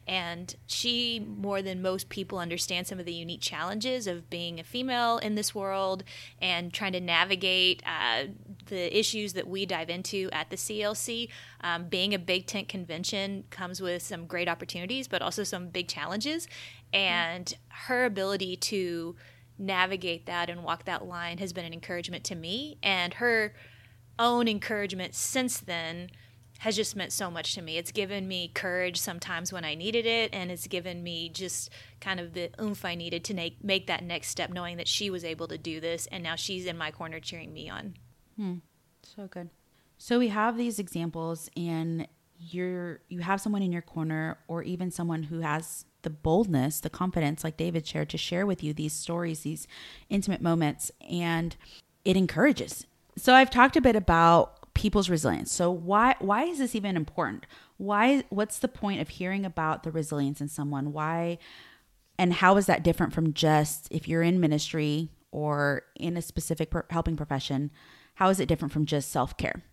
[0.08, 4.64] And she, more than most people, understands some of the unique challenges of being a
[4.64, 6.04] female in this world
[6.42, 8.26] and trying to navigate uh,
[8.68, 11.30] the issues that we dive into at the CLC.
[11.62, 15.88] Um, being a big tent convention comes with some great opportunities, but also some big
[15.88, 16.48] challenges.
[16.92, 17.88] And mm-hmm.
[17.88, 19.16] her ability to
[19.58, 22.78] navigate that and walk that line has been an encouragement to me.
[22.84, 23.54] And her
[24.20, 26.10] own encouragement since then
[26.64, 27.78] has just meant so much to me.
[27.78, 32.22] It's given me courage sometimes when I needed it, and it's given me just kind
[32.22, 35.26] of the oomph I needed to make, make that next step, knowing that she was
[35.26, 37.96] able to do this, and now she's in my corner cheering me on.
[38.38, 38.54] Hmm.
[39.04, 39.50] So good.
[39.98, 42.08] So we have these examples, and
[42.40, 46.90] you're you have someone in your corner, or even someone who has the boldness, the
[46.90, 49.68] confidence, like David shared, to share with you these stories, these
[50.10, 51.58] intimate moments, and
[52.06, 52.88] it encourages.
[53.18, 55.52] So I've talked a bit about people's resilience.
[55.52, 57.46] So why why is this even important?
[57.78, 60.94] Why what's the point of hearing about the resilience in someone?
[60.94, 61.38] Why
[62.18, 66.72] and how is that different from just if you're in ministry or in a specific
[66.90, 67.72] helping profession?
[68.16, 69.64] How is it different from just self care?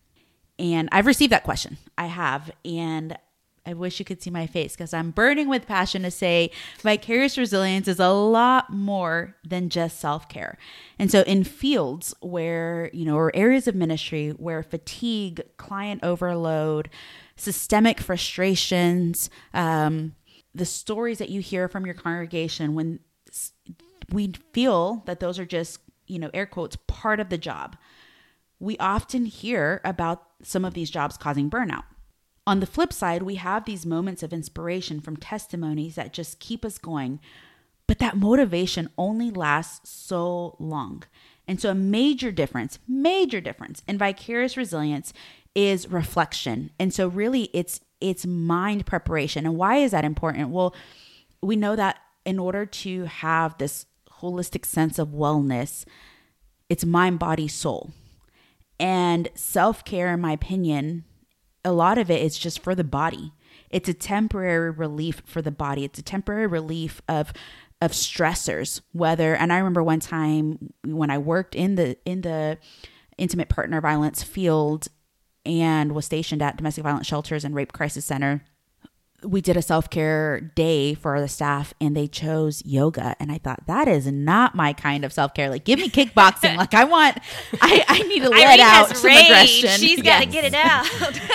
[0.59, 1.79] And I've received that question.
[1.97, 2.51] I have.
[2.65, 3.17] And
[3.67, 7.37] I wish you could see my face because I'm burning with passion to say vicarious
[7.37, 10.57] resilience is a lot more than just self care.
[10.99, 16.89] And so, in fields where, you know, or areas of ministry where fatigue, client overload,
[17.37, 20.15] systemic frustrations, um,
[20.55, 23.01] the stories that you hear from your congregation when
[24.11, 27.77] we feel that those are just, you know, air quotes, part of the job.
[28.59, 31.85] We often hear about some of these jobs causing burnout.
[32.47, 36.65] On the flip side, we have these moments of inspiration from testimonies that just keep
[36.65, 37.21] us going.
[37.87, 41.03] But that motivation only lasts so long.
[41.49, 45.13] And so, a major difference, major difference in vicarious resilience
[45.55, 46.71] is reflection.
[46.79, 49.45] And so, really, it's it's mind preparation.
[49.45, 50.51] And why is that important?
[50.51, 50.75] Well,
[51.43, 53.87] we know that in order to have this
[54.21, 55.85] holistic sense of wellness,
[56.69, 57.91] it's mind, body, soul.
[58.79, 61.05] And self care, in my opinion,
[61.65, 63.33] a lot of it is just for the body.
[63.71, 65.85] It's a temporary relief for the body.
[65.85, 67.33] It's a temporary relief of
[67.81, 68.81] of stressors.
[68.93, 72.59] Whether and I remember one time when I worked in the in the
[73.19, 74.89] intimate partner violence field
[75.47, 78.45] and was stationed at domestic violence shelters and rape crisis center
[79.23, 83.17] we did a self-care day for the staff and they chose yoga.
[83.21, 85.51] And i thought that is not my kind of self-care.
[85.51, 86.57] Like give me kickboxing.
[86.57, 87.19] Like i want
[87.61, 89.25] i, I need to let Irene out has some rage.
[89.27, 89.71] aggression.
[89.71, 90.87] She's got to get it out.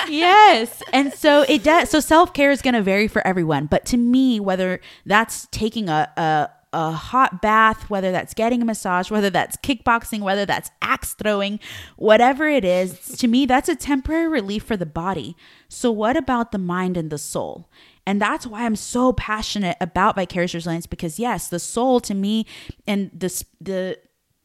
[0.10, 0.82] yes.
[0.93, 3.65] And so it does so self-care is going to vary for everyone.
[3.67, 8.65] But to me whether that's taking a, a a hot bath whether that's getting a
[8.65, 11.59] massage whether that's kickboxing whether that's axe throwing
[11.95, 15.35] whatever it is to me that's a temporary relief for the body
[15.69, 17.69] so what about the mind and the soul
[18.05, 22.45] and that's why I'm so passionate about vicarious resilience because yes, the soul to me
[22.85, 23.97] and this the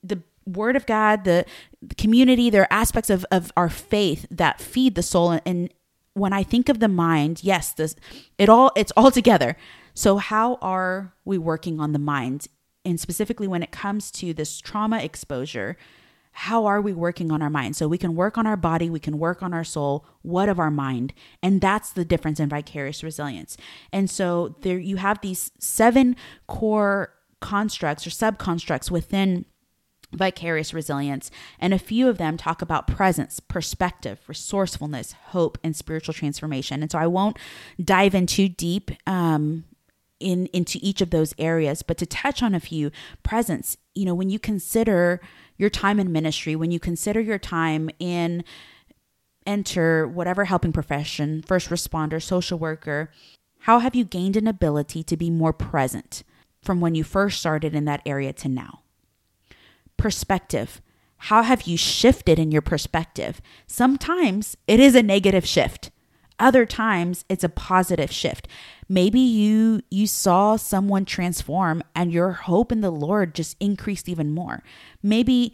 [0.02, 1.44] the word of God, the,
[1.96, 5.38] community, there are aspects of, of our faith that feed the soul.
[5.44, 5.72] And
[6.14, 7.94] when I think of the mind, yes, this
[8.38, 9.56] it all it's all together.
[10.00, 12.46] So how are we working on the mind?
[12.86, 15.76] And specifically when it comes to this trauma exposure,
[16.32, 17.76] how are we working on our mind?
[17.76, 20.06] So we can work on our body, we can work on our soul.
[20.22, 21.12] What of our mind?
[21.42, 23.58] And that's the difference in vicarious resilience.
[23.92, 29.44] And so there you have these seven core constructs or subconstructs within
[30.14, 31.30] vicarious resilience.
[31.58, 36.80] And a few of them talk about presence, perspective, resourcefulness, hope, and spiritual transformation.
[36.80, 37.36] And so I won't
[37.84, 39.64] dive in too deep um,
[40.20, 42.90] in into each of those areas, but to touch on a few,
[43.22, 43.76] presence.
[43.94, 45.20] You know, when you consider
[45.56, 48.44] your time in ministry, when you consider your time in
[49.46, 53.10] enter whatever helping profession, first responder, social worker,
[53.60, 56.22] how have you gained an ability to be more present
[56.62, 58.80] from when you first started in that area to now?
[60.00, 60.80] perspective.
[61.18, 63.40] How have you shifted in your perspective?
[63.66, 65.89] Sometimes it is a negative shift.
[66.40, 68.48] Other times it's a positive shift.
[68.88, 74.32] Maybe you you saw someone transform and your hope in the Lord just increased even
[74.32, 74.64] more.
[75.02, 75.52] Maybe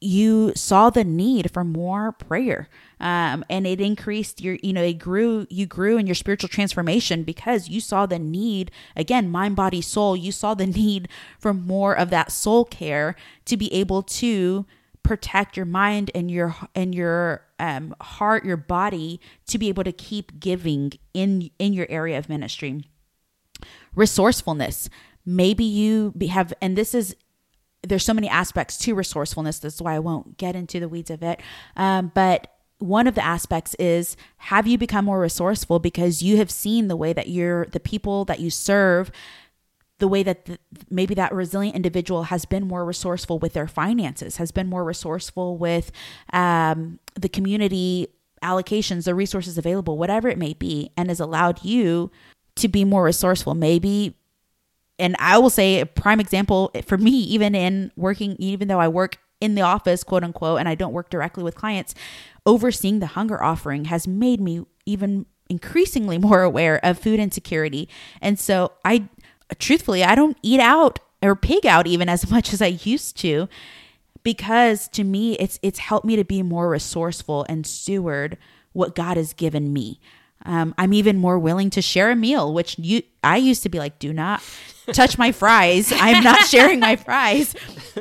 [0.00, 2.68] you saw the need for more prayer
[3.00, 7.22] um, and it increased your you know it grew you grew in your spiritual transformation
[7.22, 11.06] because you saw the need again mind body soul you saw the need
[11.38, 14.64] for more of that soul care to be able to
[15.02, 19.92] protect your mind and your and your um, heart your body to be able to
[19.92, 22.84] keep giving in in your area of ministry
[23.94, 24.88] resourcefulness
[25.26, 27.14] maybe you have and this is
[27.82, 29.58] there's so many aspects to resourcefulness.
[29.58, 31.40] That's why I won't get into the weeds of it.
[31.76, 36.50] Um, but one of the aspects is have you become more resourceful because you have
[36.50, 39.10] seen the way that you're the people that you serve
[40.00, 40.58] the way that the,
[40.90, 45.56] maybe that resilient individual has been more resourceful with their finances has been more resourceful
[45.56, 45.92] with
[46.32, 48.08] um, the community
[48.42, 52.10] allocations the resources available whatever it may be and has allowed you
[52.56, 54.16] to be more resourceful maybe
[55.00, 58.88] and I will say a prime example for me, even in working, even though I
[58.88, 61.94] work in the office, quote unquote, and I don't work directly with clients,
[62.44, 67.88] overseeing the hunger offering has made me even increasingly more aware of food insecurity.
[68.20, 69.08] And so I,
[69.58, 73.48] truthfully, I don't eat out or pig out even as much as I used to
[74.22, 78.36] because to me it's it's helped me to be more resourceful and steward
[78.72, 80.00] what God has given me.
[80.46, 83.78] Um, I'm even more willing to share a meal, which you I used to be
[83.78, 84.42] like, do not
[84.92, 85.92] touch my fries.
[85.94, 87.54] I'm not sharing my fries.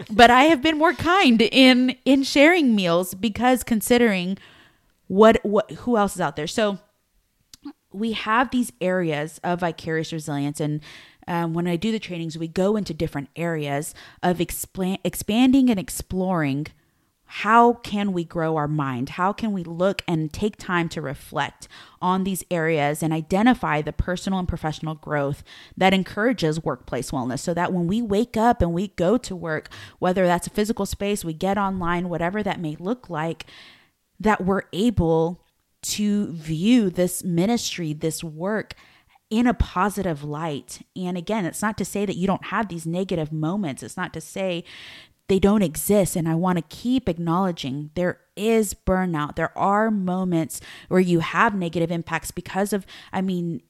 [0.09, 4.37] But I have been more kind in in sharing meals because considering
[5.07, 6.47] what what who else is out there.
[6.47, 6.79] So
[7.91, 10.81] we have these areas of vicarious resilience and
[11.29, 15.79] um, when i do the trainings we go into different areas of expla- expanding and
[15.79, 16.67] exploring
[17.31, 19.09] how can we grow our mind?
[19.09, 21.67] How can we look and take time to reflect
[22.01, 25.43] on these areas and identify the personal and professional growth
[25.77, 27.37] that encourages workplace wellness?
[27.37, 29.69] So that when we wake up and we go to work
[29.99, 33.45] whether that's a physical space we get online whatever that may look like
[34.19, 35.45] that we're able
[35.81, 38.73] to view this ministry, this work
[39.29, 40.81] in a positive light.
[40.95, 43.83] And again, it's not to say that you don't have these negative moments.
[43.83, 44.63] It's not to say
[45.27, 46.15] they don't exist.
[46.15, 49.35] And I want to keep acknowledging there is burnout.
[49.35, 53.61] There are moments where you have negative impacts because of, I mean,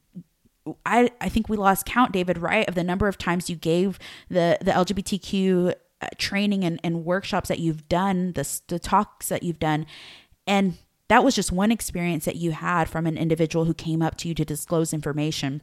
[0.86, 3.98] I, I think we lost count, David, right, of the number of times you gave
[4.28, 9.42] the, the LGBTQ uh, training and, and workshops that you've done, the, the talks that
[9.42, 9.84] you've done.
[10.46, 10.78] And
[11.10, 14.28] that was just one experience that you had from an individual who came up to
[14.28, 15.60] you to disclose information.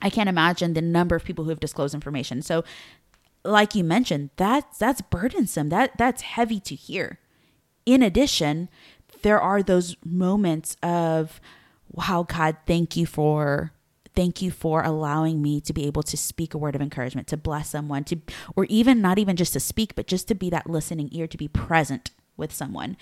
[0.00, 2.40] I can't imagine the number of people who have disclosed information.
[2.40, 2.64] So,
[3.44, 5.68] like you mentioned, that's that's burdensome.
[5.68, 7.18] That that's heavy to hear.
[7.84, 8.70] In addition,
[9.20, 11.38] there are those moments of,
[11.92, 13.72] wow, God, thank you for
[14.16, 17.36] thank you for allowing me to be able to speak a word of encouragement, to
[17.36, 18.16] bless someone, to
[18.56, 21.36] or even not even just to speak, but just to be that listening ear, to
[21.36, 22.96] be present with someone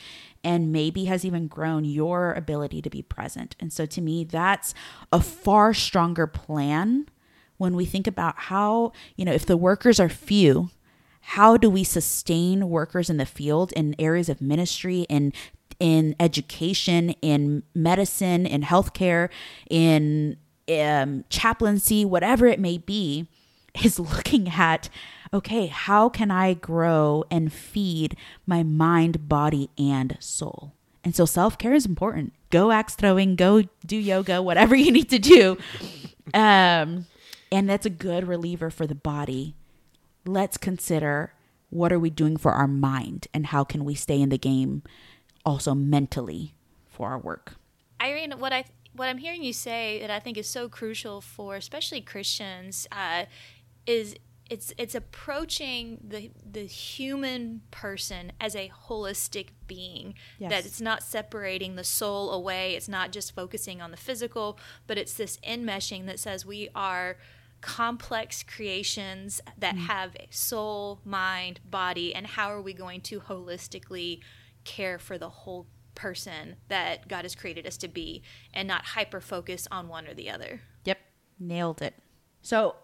[0.46, 3.56] and maybe has even grown your ability to be present.
[3.58, 4.74] And so to me, that's
[5.12, 7.08] a far stronger plan
[7.56, 10.70] when we think about how, you know, if the workers are few,
[11.20, 15.32] how do we sustain workers in the field in areas of ministry in
[15.80, 19.28] in education, in medicine, in healthcare,
[19.68, 20.36] in
[20.70, 23.28] um, chaplaincy, whatever it may be,
[23.84, 24.88] is looking at
[25.32, 28.16] okay, how can I grow and feed
[28.46, 30.72] my mind, body, and soul?
[31.04, 32.32] And so self care is important.
[32.50, 35.58] Go axe throwing, go do yoga, whatever you need to do.
[36.34, 37.06] Um,
[37.52, 39.54] and that's a good reliever for the body.
[40.24, 41.32] Let's consider
[41.70, 44.82] what are we doing for our mind and how can we stay in the game
[45.44, 46.54] also mentally
[46.88, 47.54] for our work.
[48.00, 51.56] Irene, what I what I'm hearing you say that I think is so crucial for
[51.56, 53.26] especially Christians uh,
[53.86, 54.16] is
[54.48, 60.14] it's it's approaching the the human person as a holistic being.
[60.38, 60.50] Yes.
[60.50, 62.74] that it's not separating the soul away.
[62.74, 67.16] It's not just focusing on the physical but it's this enmeshing that says we are
[67.60, 69.78] complex creations that mm.
[69.78, 74.20] have a soul mind body and how are we going to holistically
[74.64, 78.22] care for the whole person that God has created us to be
[78.52, 80.60] and not hyper focus on one or the other?
[80.84, 80.98] Yep.
[81.40, 81.94] Nailed it.
[82.42, 82.76] So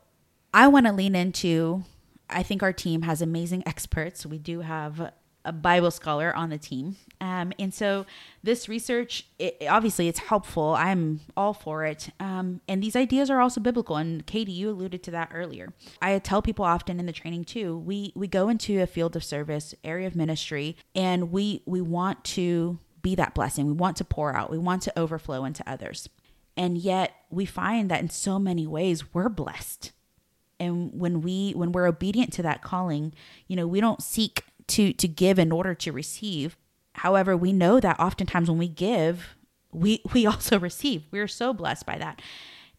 [0.55, 1.85] I want to lean into
[2.33, 4.27] I think our team has amazing experts.
[4.27, 5.13] We do have
[5.45, 6.97] a Bible scholar on the team.
[7.21, 8.07] Um, and so
[8.43, 10.75] this research, it, obviously, it's helpful.
[10.75, 12.11] I'm all for it.
[12.21, 13.97] Um, and these ideas are also biblical.
[13.97, 15.73] And Katie, you alluded to that earlier.
[16.01, 17.77] I tell people often in the training too.
[17.77, 22.23] We we go into a field of service, area of ministry, and we we want
[22.25, 23.67] to be that blessing.
[23.67, 24.51] We want to pour out.
[24.51, 26.09] We want to overflow into others.
[26.57, 29.91] And yet we find that in so many ways we're blessed
[30.63, 33.13] and when we when we're obedient to that calling
[33.49, 36.57] you know we don't seek to to give in order to receive.
[36.95, 39.37] However we know that oftentimes when we give
[39.73, 41.05] we we also receive.
[41.11, 42.23] We're so blessed by that.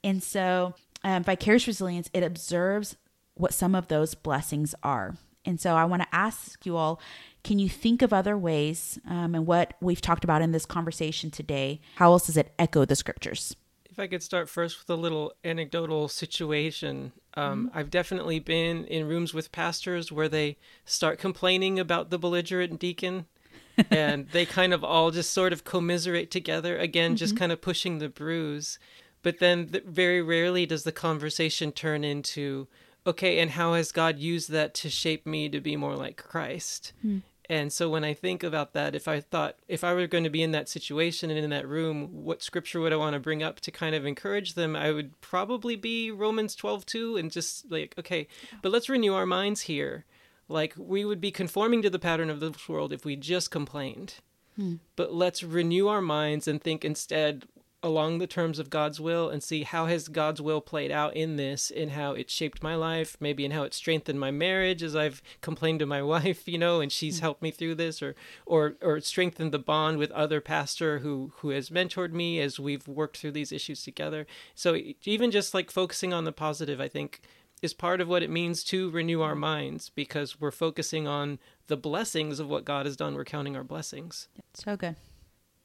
[0.03, 0.73] And so
[1.03, 2.95] um, vicarious resilience it observes
[3.35, 5.15] what some of those blessings are.
[5.45, 7.01] And so i want to ask you all
[7.43, 11.29] can you think of other ways um, and what we've talked about in this conversation
[11.29, 11.81] today?
[11.95, 13.57] How else does it echo the scriptures
[13.93, 17.77] if I could start first with a little anecdotal situation, um, mm-hmm.
[17.77, 23.27] I've definitely been in rooms with pastors where they start complaining about the belligerent deacon.
[23.89, 27.17] and they kind of all just sort of commiserate together again, mm-hmm.
[27.17, 28.77] just kind of pushing the bruise.
[29.23, 32.67] But then, the, very rarely does the conversation turn into,
[33.07, 36.93] okay, and how has God used that to shape me to be more like Christ?
[37.03, 37.21] Mm.
[37.49, 40.29] And so when I think about that, if I thought if I were going to
[40.29, 43.43] be in that situation and in that room, what scripture would I want to bring
[43.43, 44.75] up to kind of encourage them?
[44.75, 48.27] I would probably be Romans 12:2 and just like, okay,
[48.61, 50.05] but let's renew our minds here.
[50.47, 54.15] Like we would be conforming to the pattern of this world if we just complained.
[54.55, 54.75] Hmm.
[54.95, 57.45] But let's renew our minds and think instead,
[57.83, 61.35] along the terms of God's will and see how has God's will played out in
[61.35, 64.95] this and how it shaped my life, maybe in how it strengthened my marriage as
[64.95, 67.23] I've complained to my wife, you know, and she's mm-hmm.
[67.23, 68.15] helped me through this or
[68.45, 72.87] or or strengthened the bond with other pastor who who has mentored me as we've
[72.87, 74.25] worked through these issues together.
[74.55, 77.21] So even just like focusing on the positive, I think
[77.61, 81.77] is part of what it means to renew our minds because we're focusing on the
[81.77, 83.15] blessings of what God has done.
[83.15, 84.27] We're counting our blessings.
[84.53, 84.95] So good.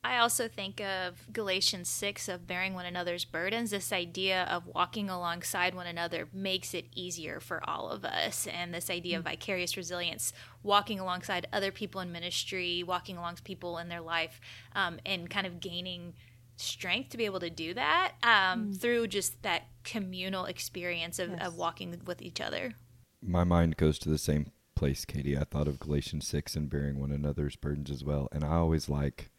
[0.05, 3.71] I also think of Galatians 6 of bearing one another's burdens.
[3.71, 8.47] This idea of walking alongside one another makes it easier for all of us.
[8.47, 9.27] And this idea mm-hmm.
[9.27, 9.37] of mm.
[9.37, 10.33] vicarious resilience,
[10.63, 14.41] walking alongside other people in ministry, walking alongside people in their life,
[14.75, 16.15] um, and kind of gaining
[16.57, 18.73] strength to be able to do that um, mm-hmm.
[18.73, 21.47] through just that communal experience of, yes.
[21.47, 22.73] of walking with each other.
[23.21, 25.37] My mind goes to the same place, Katie.
[25.37, 28.29] I thought of Galatians 6 and bearing one another's burdens as well.
[28.31, 29.31] And I always like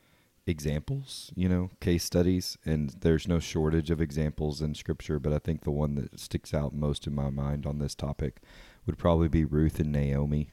[0.50, 5.20] examples, you know, case studies, and there's no shortage of examples in Scripture.
[5.20, 8.42] But I think the one that sticks out most in my mind on this topic
[8.86, 10.52] would probably be Ruth and Naomi,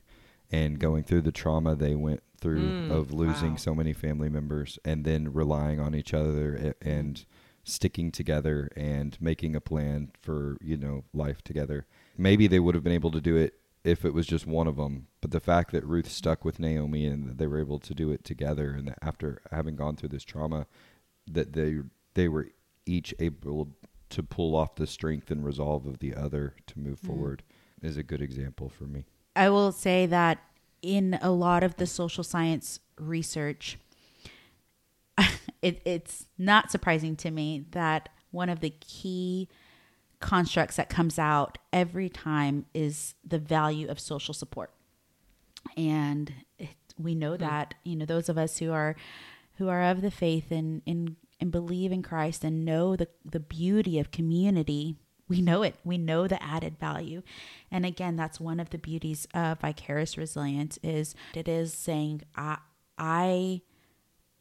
[0.52, 3.56] and going through the trauma they went through Mm, of losing wow.
[3.56, 7.24] so many family members, and then relying on each other and
[7.64, 11.86] sticking together and making a plan for you know life together.
[12.16, 13.54] Maybe they would have been able to do it
[13.86, 17.06] if it was just one of them, but the fact that Ruth stuck with Naomi
[17.06, 20.08] and that they were able to do it together, and that after having gone through
[20.08, 20.66] this trauma,
[21.30, 21.78] that they
[22.14, 22.48] they were
[22.84, 23.68] each able
[24.10, 27.06] to pull off the strength and resolve of the other to move mm.
[27.06, 27.42] forward
[27.80, 29.04] is a good example for me.
[29.36, 30.38] I will say that
[30.82, 33.78] in a lot of the social science research,
[35.62, 39.48] it, it's not surprising to me that one of the key
[40.20, 44.72] constructs that comes out every time is the value of social support.
[45.76, 47.42] And it, we know hmm.
[47.42, 48.96] that, you know, those of us who are
[49.58, 53.40] who are of the faith and, and, and believe in Christ and know the, the
[53.40, 54.96] beauty of community,
[55.28, 55.76] we know it.
[55.82, 57.22] We know the added value.
[57.70, 62.58] And again, that's one of the beauties of vicarious resilience is it is saying, I,
[62.98, 63.62] I,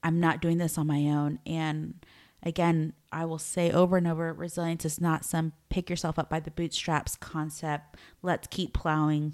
[0.04, 1.40] I'm not doing this on my own.
[1.46, 2.06] And
[2.44, 6.42] again, I will say over and over, resilience is not some pick yourself up by
[6.42, 7.96] the bootstraps concept.
[8.22, 9.32] Let's keep plowing.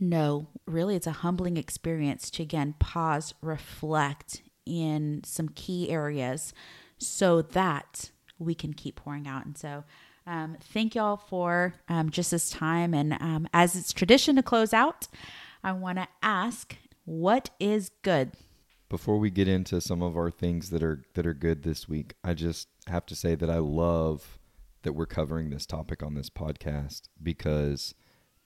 [0.00, 6.52] No, really, it's a humbling experience to again pause, reflect in some key areas
[6.98, 8.10] so that
[8.40, 9.46] we can keep pouring out.
[9.46, 9.84] And so,
[10.26, 12.92] um, thank y'all for um, just this time.
[12.92, 15.06] And um, as it's tradition to close out,
[15.62, 18.32] I want to ask, what is good?
[18.88, 22.14] Before we get into some of our things that are that are good this week,
[22.24, 24.38] I just have to say that I love
[24.82, 27.94] that we're covering this topic on this podcast because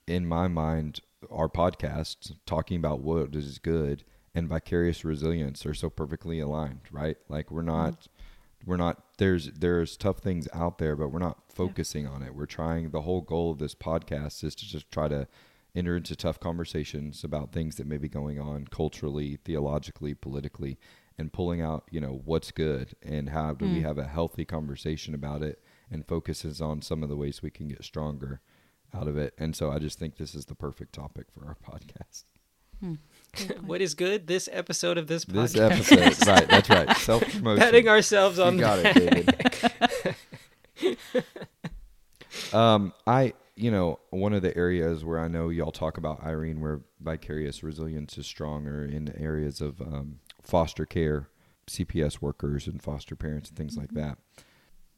[0.07, 0.99] in my mind
[1.31, 7.17] our podcast talking about what is good and vicarious resilience are so perfectly aligned, right?
[7.29, 8.69] Like we're not mm-hmm.
[8.69, 12.35] we're not there's there's tough things out there, but we're not focusing on it.
[12.35, 15.27] We're trying the whole goal of this podcast is to just try to
[15.73, 20.77] enter into tough conversations about things that may be going on culturally, theologically, politically,
[21.17, 25.13] and pulling out, you know, what's good and how do we have a healthy conversation
[25.15, 28.41] about it and focuses on some of the ways we can get stronger
[28.93, 29.33] out of it.
[29.37, 32.23] And so I just think this is the perfect topic for our podcast.
[33.65, 34.27] what is good?
[34.27, 35.71] This episode of this This podcast.
[35.93, 36.47] episode, right?
[36.49, 36.97] That's right.
[36.97, 37.59] Self promotion.
[37.63, 40.15] Patting ourselves on You got the it,
[40.81, 40.95] David.
[42.53, 46.59] um, I, you know, one of the areas where I know y'all talk about Irene,
[46.59, 51.29] where vicarious resilience is stronger in areas of um, foster care,
[51.67, 54.17] CPS workers, and foster parents and things like that.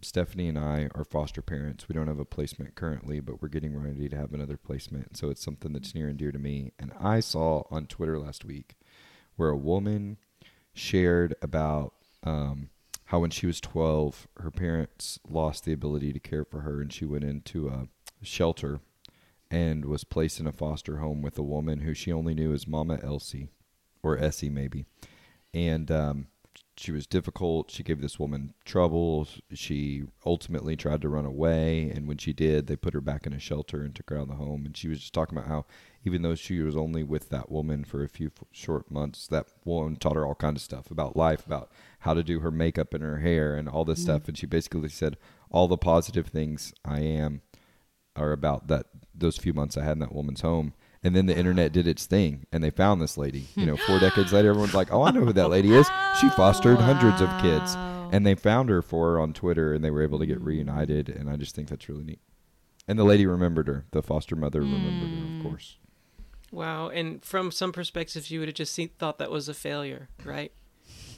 [0.01, 1.87] Stephanie and I are foster parents.
[1.87, 5.17] We don't have a placement currently, but we're getting ready to have another placement.
[5.17, 6.71] So it's something that's near and dear to me.
[6.77, 8.75] And I saw on Twitter last week
[9.37, 10.17] where a woman
[10.73, 11.93] shared about
[12.23, 12.69] um,
[13.05, 16.93] how when she was 12, her parents lost the ability to care for her, and
[16.93, 17.87] she went into a
[18.21, 18.81] shelter
[19.49, 22.67] and was placed in a foster home with a woman who she only knew as
[22.67, 23.47] Mama Elsie,
[24.03, 24.85] or Essie maybe.
[25.57, 26.27] And um,
[26.77, 27.71] she was difficult.
[27.71, 29.27] She gave this woman trouble.
[29.53, 33.33] She ultimately tried to run away, and when she did, they put her back in
[33.33, 34.67] a shelter and took her out of the home.
[34.67, 35.65] And she was just talking about how,
[36.05, 39.47] even though she was only with that woman for a few f- short months, that
[39.65, 42.93] woman taught her all kinds of stuff about life, about how to do her makeup
[42.93, 44.27] and her hair and all this stuff.
[44.27, 45.17] And she basically said,
[45.49, 47.41] all the positive things I am
[48.15, 48.85] are about that
[49.15, 50.75] those few months I had in that woman's home.
[51.03, 53.47] And then the internet did its thing, and they found this lady.
[53.55, 54.05] You know, four hmm.
[54.05, 55.87] decades later, everyone's like, "Oh, I know who that lady is.
[56.19, 57.75] She fostered hundreds of kids."
[58.09, 61.09] And they found her for her on Twitter, and they were able to get reunited.
[61.09, 61.19] Hmm.
[61.19, 62.19] And I just think that's really neat.
[62.87, 63.85] And the lady remembered her.
[63.91, 65.41] The foster mother remembered her, of hmm.
[65.43, 65.77] course.
[66.51, 66.89] Wow.
[66.89, 70.51] And from some perspectives, you would have just seen, thought that was a failure, right?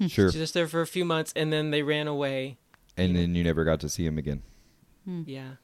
[0.07, 0.31] Sure.
[0.31, 2.57] She's just there for a few months and then they ran away.
[2.95, 4.43] And then you never got to see him again.
[5.05, 5.55] Yeah.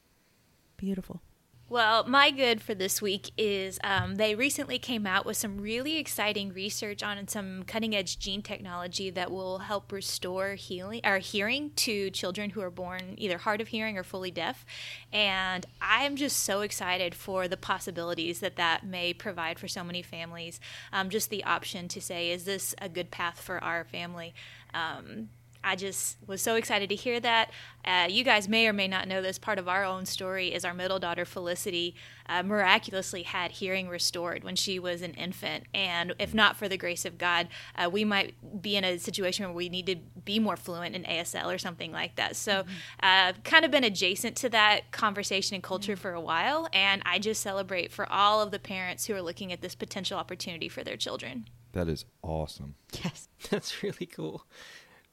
[0.75, 1.21] Beautiful.
[1.67, 5.97] Well, my good for this week is um, they recently came out with some really
[5.97, 11.71] exciting research on some cutting edge gene technology that will help restore healing or hearing
[11.77, 14.63] to children who are born either hard of hearing or fully deaf.
[15.11, 20.03] And I'm just so excited for the possibilities that that may provide for so many
[20.03, 20.59] families.
[20.93, 24.35] Um, just the option to say, is this a good path for our family?
[24.71, 25.29] Um,
[25.65, 27.49] I just was so excited to hear that.
[27.83, 29.39] Uh, you guys may or may not know this.
[29.39, 31.95] Part of our own story is our middle daughter, Felicity,
[32.27, 35.65] uh, miraculously had hearing restored when she was an infant.
[35.73, 39.45] And if not for the grace of God, uh, we might be in a situation
[39.45, 42.35] where we need to be more fluent in ASL or something like that.
[42.35, 42.65] So,
[43.01, 46.67] uh, kind of been adjacent to that conversation and culture for a while.
[46.73, 50.19] And I just celebrate for all of the parents who are looking at this potential
[50.19, 51.47] opportunity for their children.
[51.73, 52.75] That is awesome.
[53.03, 53.27] Yes.
[53.49, 54.45] That's really cool.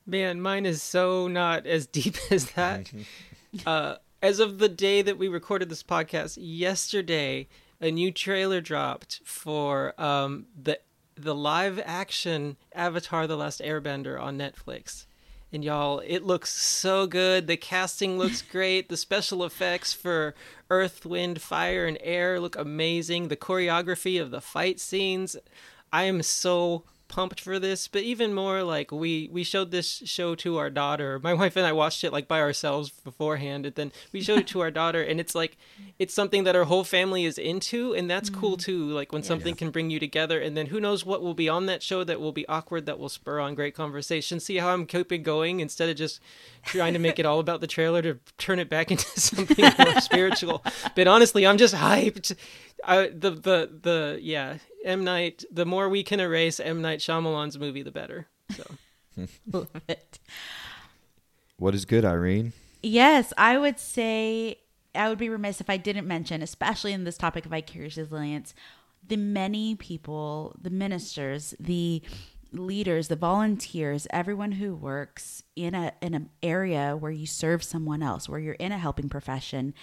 [0.07, 2.91] Man, mine is so not as deep as that.
[3.67, 7.49] uh, as of the day that we recorded this podcast, yesterday,
[7.81, 10.79] a new trailer dropped for um, the
[11.15, 15.07] the live action Avatar: The Last Airbender on Netflix.
[15.55, 17.47] And y'all, it looks so good.
[17.47, 18.89] The casting looks great.
[18.89, 20.35] The special effects for
[20.71, 23.29] earth, wind, fire, and air look amazing.
[23.29, 25.37] The choreography of the fight scenes.
[25.93, 30.35] I am so pumped for this but even more like we we showed this show
[30.35, 31.21] to our daughter.
[31.23, 34.47] My wife and i watched it like by ourselves beforehand and then we showed it
[34.49, 35.59] to our daughter and it's like
[35.99, 38.63] it's something that our whole family is into and that's cool mm-hmm.
[38.63, 41.51] too like when something can bring you together and then who knows what will be
[41.51, 44.41] on that show that will be awkward that will spur on great conversation.
[44.41, 46.19] See how i'm keeping going instead of just
[46.65, 50.01] trying to make it all about the trailer to turn it back into something more
[50.01, 50.65] spiritual.
[50.97, 52.35] But honestly i'm just hyped.
[52.85, 55.45] I, the the the yeah M Night.
[55.51, 58.29] The more we can erase M Night Shyamalan's movie, the better.
[58.55, 58.65] So
[59.53, 60.19] Love it.
[61.59, 62.53] What is good, Irene?
[62.83, 64.59] Yes, I would say
[64.95, 68.55] I would be remiss if I didn't mention, especially in this topic of vicarious resilience,
[69.07, 72.03] the many people, the ministers, the
[72.53, 78.03] leaders, the volunteers, everyone who works in a in an area where you serve someone
[78.03, 79.75] else, where you're in a helping profession.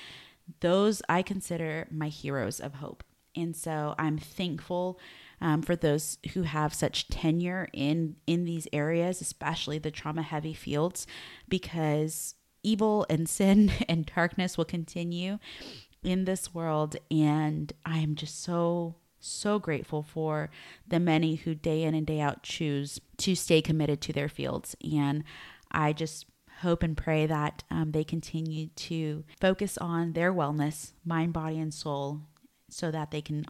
[0.61, 3.03] Those I consider my heroes of hope.
[3.35, 4.99] And so I'm thankful
[5.41, 10.53] um, for those who have such tenure in in these areas, especially the trauma heavy
[10.53, 11.07] fields,
[11.47, 15.39] because evil and sin and darkness will continue
[16.03, 16.97] in this world.
[17.09, 20.49] And I am just so so grateful for
[20.87, 24.75] the many who day in and day out choose to stay committed to their fields.
[24.81, 25.23] And
[25.71, 26.25] I just
[26.61, 31.73] hope and pray that um, they continue to focus on their wellness, mind, body, and
[31.73, 32.21] soul,
[32.69, 33.45] so that they can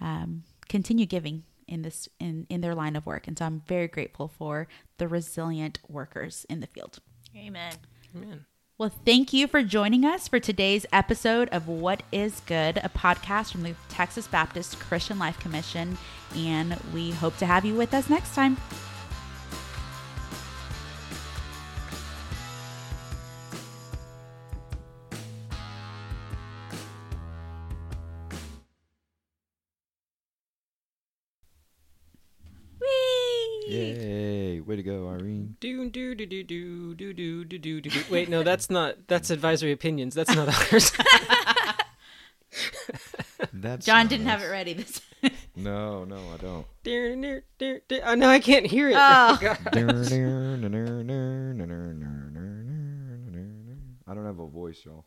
[0.00, 3.28] um, continue giving in this in in their line of work.
[3.28, 6.98] And so I'm very grateful for the resilient workers in the field.
[7.36, 7.74] Amen.
[8.16, 8.44] Amen.
[8.80, 13.52] Well, thank you for joining us for today's episode of What is Good, a podcast
[13.52, 15.98] from the Texas Baptist Christian Life Commission.
[16.34, 18.56] And we hope to have you with us next time.
[34.82, 35.56] To go, Irene.
[35.60, 37.90] Do do do do do do do do do do.
[38.10, 39.06] Wait, no, that's not.
[39.06, 40.14] That's advisory opinions.
[40.14, 40.92] That's not ours.
[43.52, 45.00] That's John didn't have it ready this
[45.56, 46.66] No, no, I don't.
[48.04, 48.96] Oh, no, I can't hear it.
[48.96, 49.38] Oh.
[54.06, 55.04] I don't have a voice, y'all.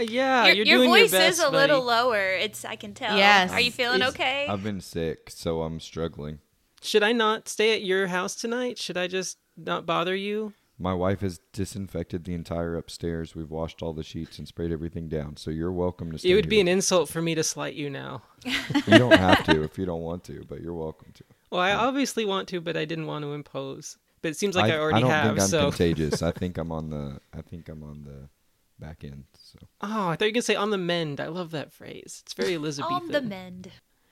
[0.00, 2.32] yeah, your you're your doing voice your best, is a little lower.
[2.32, 3.16] It's I can tell.
[3.16, 3.50] Yes.
[3.52, 4.46] Are you feeling Is- okay?
[4.48, 6.38] I've been sick, so I'm struggling.
[6.82, 8.78] Should I not stay at your house tonight?
[8.78, 10.54] Should I just not bother you?
[10.78, 13.34] My wife has disinfected the entire upstairs.
[13.34, 15.36] We've washed all the sheets and sprayed everything down.
[15.36, 16.30] So you're welcome to stay.
[16.30, 18.22] It would be an insult for me to slight you now.
[18.86, 21.24] You don't have to if you don't want to, but you're welcome to.
[21.50, 23.98] Well, I obviously want to, but I didn't want to impose.
[24.22, 25.26] But it seems like I, already don't have.
[25.26, 26.22] think I'm so, contagious.
[26.22, 27.20] I think I'm on the.
[27.36, 28.28] I think I'm on the
[28.78, 29.24] back end.
[29.38, 31.20] So oh, I thought you were gonna say on the mend.
[31.20, 32.22] I love that phrase.
[32.24, 32.94] It's very Elizabethan.
[32.94, 33.70] On the mend.